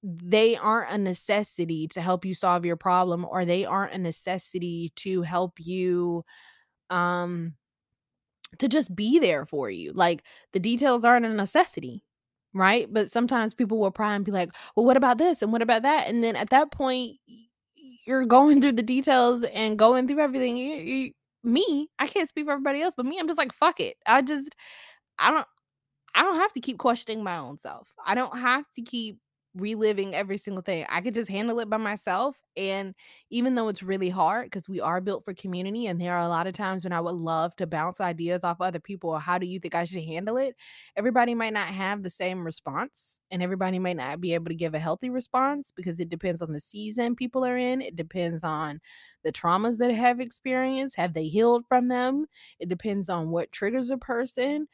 [0.06, 4.92] they aren't a necessity to help you solve your problem, or they aren't a necessity
[4.98, 6.24] to help you,
[6.90, 7.54] um
[8.58, 9.92] to just be there for you.
[9.92, 12.04] Like, the details aren't a necessity,
[12.54, 12.86] right?
[12.92, 15.42] But sometimes people will pry and be like, "Well, what about this?
[15.42, 17.16] And what about that?" And then at that point,
[18.06, 20.56] you're going through the details and going through everything.
[20.56, 21.12] You you
[21.44, 24.22] me, I can't speak for everybody else, but me, I'm just like, "Fuck it." I
[24.22, 24.54] just
[25.18, 25.46] I don't
[26.14, 27.88] I don't have to keep questioning my own self.
[28.06, 29.18] I don't have to keep
[29.56, 30.86] reliving every single thing.
[30.88, 32.94] I could just handle it by myself, and
[33.30, 36.28] even though it's really hard, because we are built for community, and there are a
[36.28, 39.46] lot of times when I would love to bounce ideas off other people, how do
[39.46, 40.56] you think I should handle it?
[40.96, 44.74] Everybody might not have the same response, and everybody might not be able to give
[44.74, 47.80] a healthy response because it depends on the season people are in.
[47.80, 48.80] It depends on
[49.24, 50.96] the traumas that have experienced.
[50.96, 52.26] Have they healed from them?
[52.60, 54.68] It depends on what triggers a person.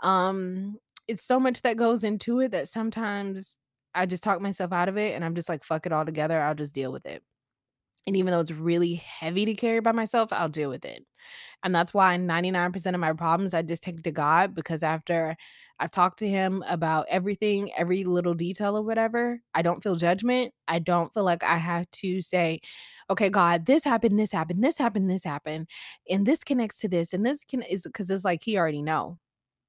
[0.00, 3.58] Um, it's so much that goes into it that sometimes
[3.94, 6.40] I just talk myself out of it, and I'm just like, "Fuck it all together.
[6.40, 7.22] I'll just deal with it."
[8.06, 11.06] And even though it's really heavy to carry by myself, I'll deal with it.
[11.64, 15.36] And that's why 99% of my problems, I just take to God because after
[15.80, 20.54] I talk to him about everything, every little detail or whatever, I don't feel judgment.
[20.68, 22.60] I don't feel like I have to say,
[23.10, 25.68] "Okay, God, this happened, this happened, this happened, this happened,
[26.10, 29.18] and this connects to this, and this can" is because it's like he already know.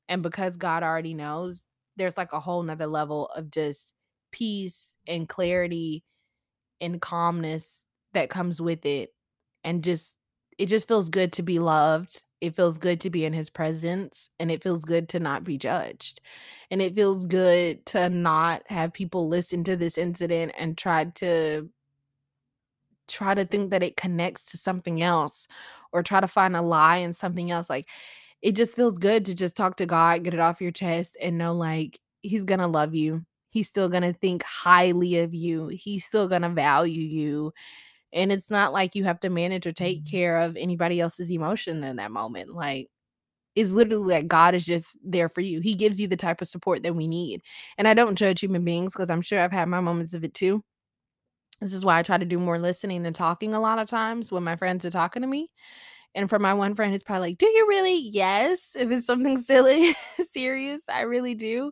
[0.09, 1.67] And because God already knows,
[1.97, 3.95] there's, like, a whole 'nother level of just
[4.31, 6.03] peace and clarity
[6.81, 9.13] and calmness that comes with it,
[9.63, 10.15] and just
[10.57, 14.29] it just feels good to be loved It feels good to be in his presence,
[14.39, 16.21] and it feels good to not be judged.
[16.71, 21.69] And it feels good to not have people listen to this incident and try to
[23.07, 25.47] try to think that it connects to something else
[25.91, 27.69] or try to find a lie in something else.
[27.69, 27.87] Like,
[28.41, 31.37] it just feels good to just talk to God, get it off your chest, and
[31.37, 33.25] know, like, he's gonna love you.
[33.49, 35.67] He's still gonna think highly of you.
[35.67, 37.53] He's still gonna value you.
[38.13, 40.11] And it's not like you have to manage or take mm-hmm.
[40.11, 42.53] care of anybody else's emotion in that moment.
[42.55, 42.89] Like,
[43.55, 45.59] it's literally like God is just there for you.
[45.61, 47.41] He gives you the type of support that we need.
[47.77, 50.33] And I don't judge human beings because I'm sure I've had my moments of it
[50.33, 50.63] too.
[51.61, 54.31] This is why I try to do more listening than talking a lot of times
[54.31, 55.49] when my friends are talking to me.
[56.15, 58.75] And for my one friend, it's probably like, "Do you really?" Yes.
[58.79, 61.71] If it's something silly, serious, I really do.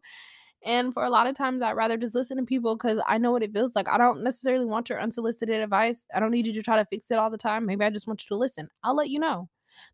[0.68, 3.32] And for a lot of times, I'd rather just listen to people because I know
[3.32, 3.88] what it feels like.
[3.88, 6.06] I don't necessarily want your unsolicited advice.
[6.14, 7.66] I don't need you to try to fix it all the time.
[7.66, 8.68] Maybe I just want you to listen.
[8.84, 9.48] I'll let you know.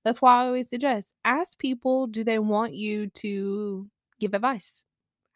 [0.03, 3.87] That's why I always suggest ask people, do they want you to
[4.19, 4.83] give advice?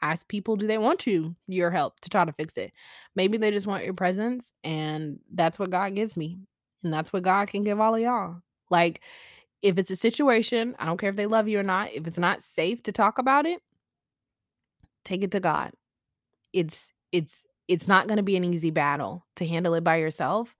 [0.01, 2.71] Ask people, do they want you your help to try to fix it?
[3.15, 6.39] Maybe they just want your presence, and that's what God gives me.
[6.83, 8.37] And that's what God can give all of y'all.
[8.71, 9.01] Like,
[9.61, 12.17] if it's a situation, I don't care if they love you or not, if it's
[12.17, 13.61] not safe to talk about it,
[15.07, 15.71] take it to God.
[16.53, 20.55] It's it's it's not going to be an easy battle to handle it by yourself,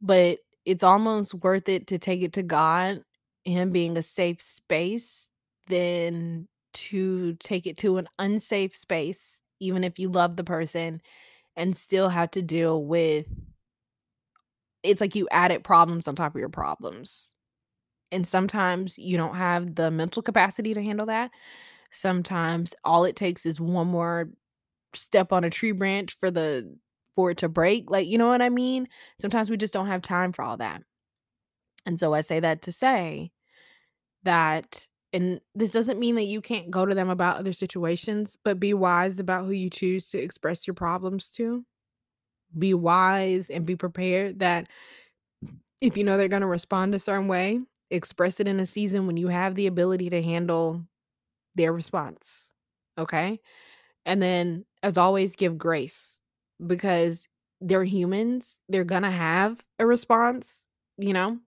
[0.00, 3.02] but it's almost worth it to take it to God
[3.46, 5.30] and being a safe space
[5.68, 11.00] than to take it to an unsafe space, even if you love the person
[11.56, 13.26] and still have to deal with
[14.84, 17.34] it's like you added problems on top of your problems.
[18.12, 21.30] And sometimes you don't have the mental capacity to handle that.
[21.94, 24.30] Sometimes all it takes is one more
[24.94, 26.76] step on a tree branch for the
[27.14, 27.90] for it to break.
[27.90, 28.88] Like, you know what I mean?
[29.20, 30.82] Sometimes we just don't have time for all that.
[31.86, 33.30] And so I say that to say
[34.24, 38.58] that and this doesn't mean that you can't go to them about other situations, but
[38.58, 41.64] be wise about who you choose to express your problems to.
[42.58, 44.68] Be wise and be prepared that
[45.80, 49.06] if you know they're going to respond a certain way, express it in a season
[49.06, 50.84] when you have the ability to handle
[51.54, 52.52] their response.
[52.98, 53.40] Okay?
[54.06, 56.20] And then as always give grace
[56.64, 57.28] because
[57.60, 58.58] they're humans.
[58.68, 60.66] They're going to have a response,
[60.98, 61.38] you know?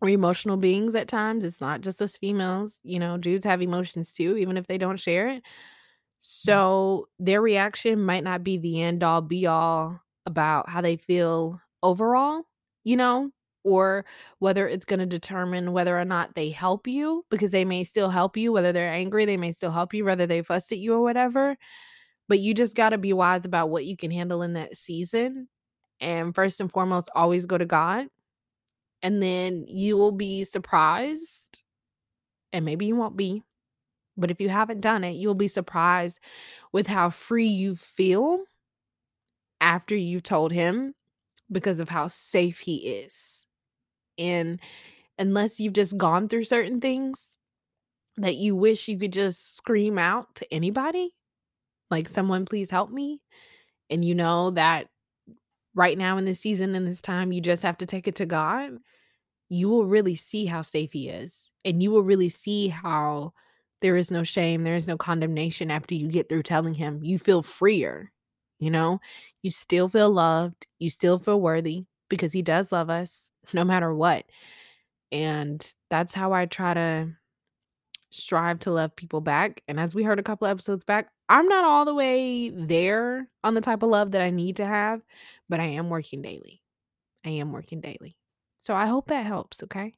[0.00, 1.44] We're emotional beings at times.
[1.44, 4.98] It's not just us females, you know, dudes have emotions too, even if they don't
[4.98, 5.38] share it.
[5.38, 6.18] Mm-hmm.
[6.18, 11.60] So their reaction might not be the end all be all about how they feel
[11.82, 12.42] overall,
[12.82, 13.30] you know,
[13.64, 14.04] or
[14.38, 18.10] whether it's going to determine whether or not they help you because they may still
[18.10, 20.94] help you, whether they're angry, they may still help you, whether they fussed at you
[20.94, 21.56] or whatever.
[22.28, 25.48] But you just got to be wise about what you can handle in that season.
[26.00, 28.08] And first and foremost, always go to God.
[29.02, 31.60] And then you will be surprised,
[32.52, 33.42] and maybe you won't be,
[34.16, 36.20] but if you haven't done it, you'll be surprised
[36.72, 38.44] with how free you feel
[39.60, 40.94] after you've told him
[41.50, 43.46] because of how safe he is.
[44.18, 44.60] And
[45.18, 47.38] unless you've just gone through certain things
[48.16, 51.14] that you wish you could just scream out to anybody,
[51.90, 53.20] like, someone please help me.
[53.90, 54.88] And you know that
[55.74, 58.26] right now in this season, in this time, you just have to take it to
[58.26, 58.78] God,
[59.48, 61.52] you will really see how safe he is.
[61.64, 63.32] And you will really see how
[63.82, 67.00] there is no shame, there is no condemnation after you get through telling him.
[67.02, 68.10] You feel freer,
[68.58, 69.00] you know?
[69.42, 73.94] You still feel loved, you still feel worthy because he does love us no matter
[73.94, 74.24] what.
[75.12, 77.10] And that's how I try to
[78.10, 79.62] strive to love people back.
[79.68, 83.54] And as we heard a couple episodes back, I'm not all the way there on
[83.54, 85.02] the type of love that I need to have,
[85.48, 86.62] but I am working daily.
[87.24, 88.16] I am working daily.
[88.58, 89.94] So I hope that helps, okay?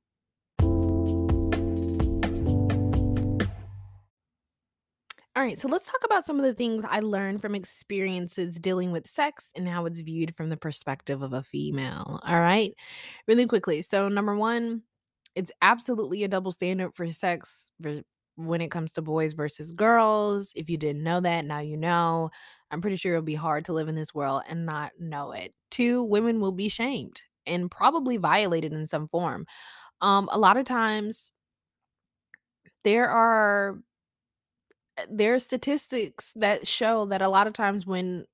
[5.37, 8.91] All right, so let's talk about some of the things I learned from experiences dealing
[8.91, 12.21] with sex and how it's viewed from the perspective of a female.
[12.27, 12.73] All right,
[13.29, 13.83] really quickly.
[13.83, 14.83] So, number one,
[15.35, 17.69] it's absolutely a double standard for sex
[18.37, 20.53] when it comes to boys versus girls.
[20.57, 22.31] If you didn't know that, now you know.
[22.71, 25.55] I'm pretty sure it'll be hard to live in this world and not know it.
[25.71, 29.47] Two, women will be shamed and probably violated in some form.
[30.01, 31.33] Um, a lot of times,
[32.85, 33.79] there are
[35.11, 38.27] there are statistics that show that a lot of times when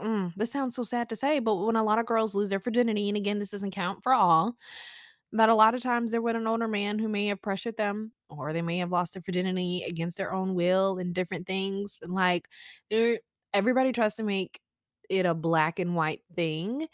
[0.00, 2.60] mm, this sounds so sad to say, but when a lot of girls lose their
[2.60, 4.56] virginity, and again, this doesn't count for all,
[5.32, 8.12] that a lot of times they're with an older man who may have pressured them
[8.30, 11.98] or they may have lost their virginity against their own will and different things.
[12.02, 12.48] And like,
[13.52, 14.60] everybody tries to make
[15.08, 16.86] it a black and white thing.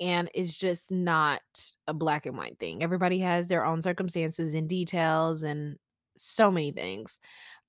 [0.00, 1.42] and it's just not
[1.86, 2.82] a black and white thing.
[2.82, 5.76] Everybody has their own circumstances and details and
[6.16, 7.18] so many things.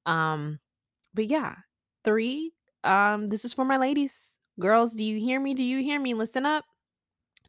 [0.05, 0.59] Um,
[1.15, 1.55] but yeah,
[2.03, 2.51] 3,
[2.83, 4.37] um, this is for my ladies.
[4.59, 5.53] Girls, do you hear me?
[5.53, 6.13] Do you hear me?
[6.13, 6.65] Listen up.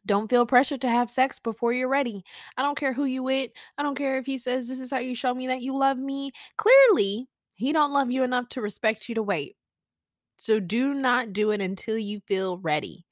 [0.05, 2.23] Don't feel pressure to have sex before you're ready.
[2.55, 3.51] I don't care who you with.
[3.77, 5.97] I don't care if he says this is how you show me that you love
[5.97, 6.31] me.
[6.57, 9.57] Clearly, he don't love you enough to respect you to wait.
[10.37, 13.05] So do not do it until you feel ready.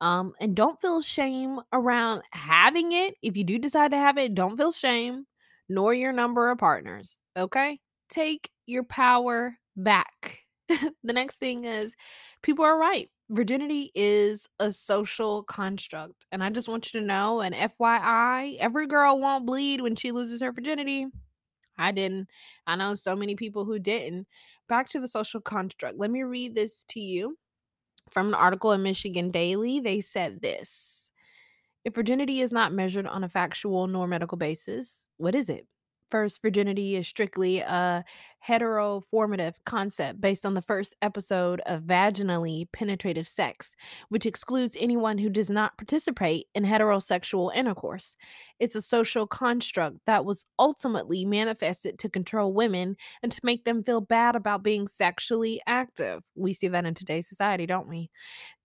[0.00, 3.14] Um, and don't feel shame around having it.
[3.22, 5.26] If you do decide to have it, don't feel shame,
[5.68, 7.22] nor your number of partners.
[7.36, 7.80] Okay?
[8.08, 10.38] Take your power back.
[10.68, 11.96] the next thing is
[12.42, 13.10] people are right.
[13.28, 16.26] Virginity is a social construct.
[16.32, 20.10] And I just want you to know, and FYI, every girl won't bleed when she
[20.10, 21.06] loses her virginity.
[21.78, 22.28] I didn't.
[22.66, 24.26] I know so many people who didn't.
[24.68, 25.98] Back to the social construct.
[25.98, 27.38] Let me read this to you
[28.10, 29.80] from an article in Michigan Daily.
[29.80, 31.10] They said this
[31.84, 35.66] If virginity is not measured on a factual nor medical basis, what is it?
[36.10, 38.04] First, virginity is strictly a
[38.46, 43.76] heteronormative concept based on the first episode of vaginally penetrative sex,
[44.08, 48.16] which excludes anyone who does not participate in heterosexual intercourse.
[48.58, 53.84] It's a social construct that was ultimately manifested to control women and to make them
[53.84, 56.22] feel bad about being sexually active.
[56.34, 58.10] We see that in today's society, don't we?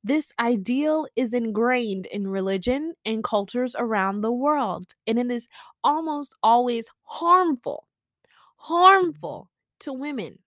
[0.06, 5.48] This ideal is ingrained in religion and cultures around the world, and it is
[5.84, 7.88] almost always harmful,
[8.24, 8.74] mm-hmm.
[8.76, 9.50] harmful
[9.80, 10.38] to women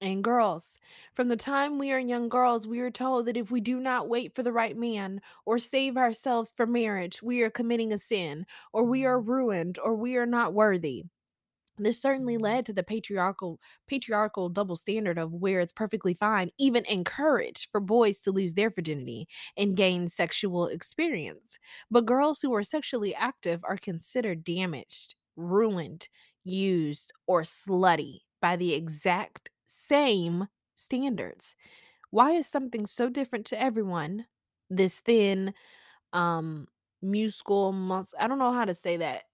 [0.00, 0.78] and girls.
[1.12, 4.08] From the time we are young girls, we are told that if we do not
[4.08, 8.46] wait for the right man or save ourselves for marriage, we are committing a sin,
[8.72, 9.28] or we are mm-hmm.
[9.28, 11.06] ruined, or we are not worthy.
[11.82, 13.58] This certainly led to the patriarchal
[13.88, 18.70] patriarchal double standard of where it's perfectly fine, even encouraged for boys to lose their
[18.70, 19.26] virginity
[19.56, 21.58] and gain sexual experience.
[21.90, 26.08] But girls who are sexually active are considered damaged, ruined,
[26.44, 31.56] used, or slutty by the exact same standards.
[32.10, 34.26] Why is something so different to everyone?
[34.70, 35.54] This thin,
[36.12, 36.68] um,
[37.02, 39.24] musical mus I don't know how to say that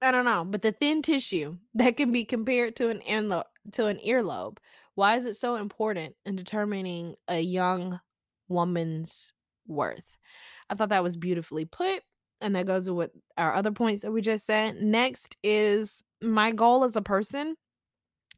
[0.00, 3.86] I don't know, but the thin tissue that can be compared to an earlo- to
[3.86, 4.58] an earlobe.
[4.94, 8.00] Why is it so important in determining a young
[8.48, 9.32] woman's
[9.66, 10.18] worth?
[10.70, 12.02] I thought that was beautifully put,
[12.40, 14.82] and that goes with our other points that we just said.
[14.82, 17.56] Next is my goal as a person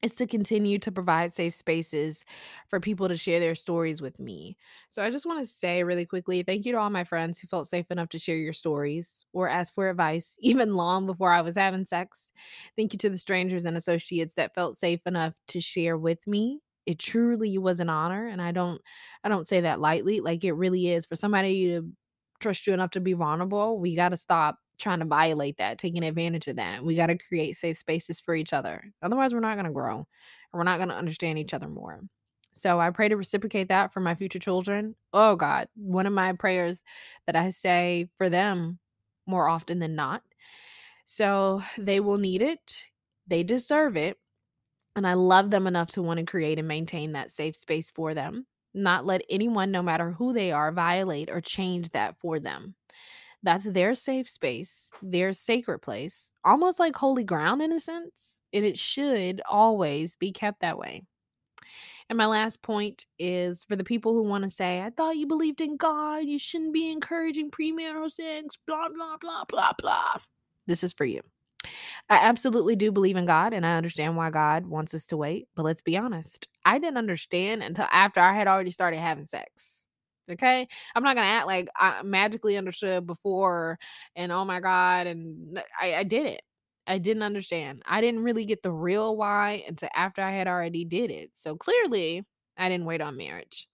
[0.03, 2.25] is to continue to provide safe spaces
[2.69, 4.57] for people to share their stories with me.
[4.89, 7.49] So I just want to say really quickly thank you to all my friends who
[7.49, 11.43] felt safe enough to share your stories or ask for advice even long before I
[11.43, 12.33] was having sex.
[12.77, 16.61] Thank you to the strangers and associates that felt safe enough to share with me.
[16.87, 18.81] It truly was an honor and I don't
[19.23, 21.93] I don't say that lightly like it really is for somebody to
[22.41, 23.79] trust you enough to be vulnerable.
[23.79, 26.83] We got to stop trying to violate that, taking advantage of that.
[26.85, 28.93] We got to create safe spaces for each other.
[29.03, 30.07] Otherwise, we're not going to grow and
[30.59, 32.01] we're not going to understand each other more.
[32.53, 34.95] So I pray to reciprocate that for my future children.
[35.13, 36.83] Oh God, one of my prayers
[37.27, 38.79] that I say for them
[39.27, 40.23] more often than not.
[41.07, 42.87] So they will need it.
[43.27, 44.19] They deserve it.
[44.97, 48.13] And I love them enough to want to create and maintain that safe space for
[48.13, 48.47] them.
[48.73, 52.75] Not let anyone, no matter who they are, violate or change that for them.
[53.43, 58.43] That's their safe space, their sacred place, almost like holy ground in a sense.
[58.53, 61.03] And it should always be kept that way.
[62.11, 65.27] And my last point is for the people who want to say, I thought you
[65.27, 66.25] believed in God.
[66.25, 70.17] You shouldn't be encouraging premarital sex, blah, blah, blah, blah, blah.
[70.67, 71.23] This is for you.
[72.11, 75.49] I absolutely do believe in God and I understand why God wants us to wait.
[75.55, 79.87] But let's be honest, I didn't understand until after I had already started having sex.
[80.31, 80.69] Okay.
[80.95, 83.79] I'm not going to act like I magically understood before
[84.17, 85.07] and oh my God.
[85.07, 86.41] And I, I didn't.
[86.87, 87.83] I didn't understand.
[87.87, 91.31] I didn't really get the real why until after I had already did it.
[91.35, 92.25] So clearly,
[92.57, 93.69] I didn't wait on marriage.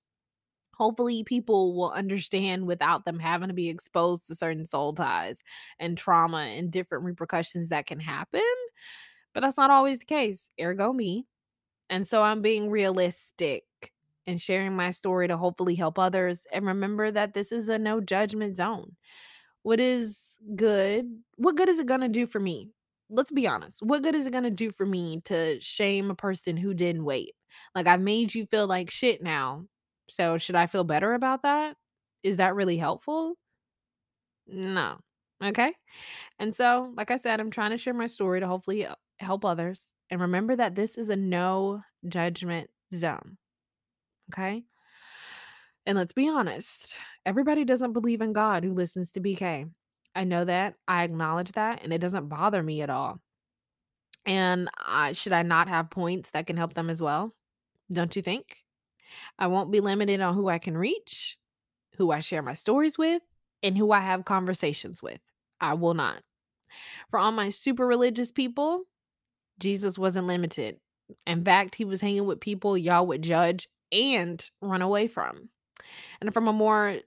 [0.76, 5.42] Hopefully, people will understand without them having to be exposed to certain soul ties
[5.78, 8.42] and trauma and different repercussions that can happen.
[9.32, 10.50] But that's not always the case.
[10.60, 11.26] Ergo me.
[11.88, 13.64] And so I'm being realistic
[14.26, 16.46] and sharing my story to hopefully help others.
[16.52, 18.96] And remember that this is a no judgment zone.
[19.62, 21.06] What is good?
[21.36, 22.70] What good is it going to do for me?
[23.08, 23.82] Let's be honest.
[23.82, 27.04] What good is it going to do for me to shame a person who didn't
[27.04, 27.32] wait?
[27.74, 29.66] Like, I've made you feel like shit now.
[30.08, 31.76] So, should I feel better about that?
[32.22, 33.36] Is that really helpful?
[34.46, 34.98] No.
[35.42, 35.72] Okay.
[36.38, 39.44] And so, like I said, I'm trying to share my story to hopefully uh, help
[39.44, 39.88] others.
[40.10, 43.38] And remember that this is a no judgment zone.
[44.32, 44.64] Okay.
[45.84, 49.66] And let's be honest, everybody doesn't believe in God who listens to BK.
[50.14, 50.74] I know that.
[50.88, 53.20] I acknowledge that, and it doesn't bother me at all.
[54.24, 57.34] And I should I not have points that can help them as well?
[57.92, 58.58] Don't you think?
[59.38, 61.38] I won't be limited on who I can reach,
[61.96, 63.22] who I share my stories with,
[63.62, 65.20] and who I have conversations with.
[65.60, 66.22] I will not.
[67.10, 68.84] For all my super religious people,
[69.58, 70.78] Jesus wasn't limited.
[71.26, 75.50] In fact, he was hanging with people y'all would judge and run away from.
[76.20, 76.98] And from a more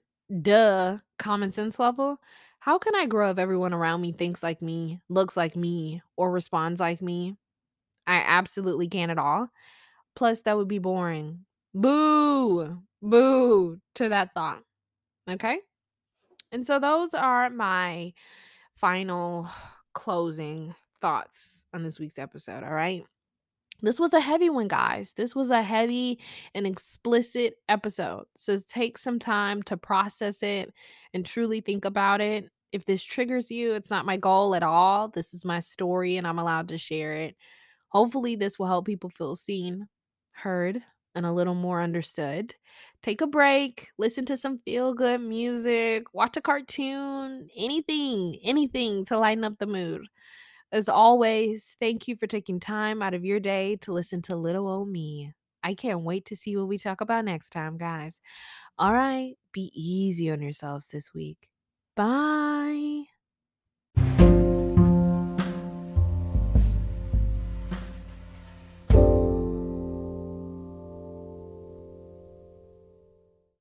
[0.42, 2.20] duh common sense level,
[2.60, 6.30] how can I grow if everyone around me thinks like me, looks like me, or
[6.30, 7.36] responds like me?
[8.06, 9.50] I absolutely can't at all.
[10.14, 11.44] Plus, that would be boring.
[11.74, 12.82] Boo!
[13.02, 14.62] Boo to that thought.
[15.28, 15.58] Okay?
[16.52, 18.12] And so, those are my
[18.76, 19.48] final
[19.94, 22.64] closing thoughts on this week's episode.
[22.64, 23.04] All right.
[23.82, 25.12] This was a heavy one, guys.
[25.16, 26.20] This was a heavy
[26.54, 28.26] and explicit episode.
[28.36, 30.72] So take some time to process it
[31.14, 32.50] and truly think about it.
[32.72, 35.08] If this triggers you, it's not my goal at all.
[35.08, 37.36] This is my story and I'm allowed to share it.
[37.88, 39.88] Hopefully, this will help people feel seen,
[40.32, 40.80] heard,
[41.14, 42.54] and a little more understood.
[43.02, 49.18] Take a break, listen to some feel good music, watch a cartoon, anything, anything to
[49.18, 50.06] lighten up the mood.
[50.72, 54.68] As always, thank you for taking time out of your day to listen to little
[54.68, 55.32] old me.
[55.62, 58.20] I can't wait to see what we talk about next time, guys.
[58.78, 61.50] All right, be easy on yourselves this week.
[61.96, 63.09] Bye.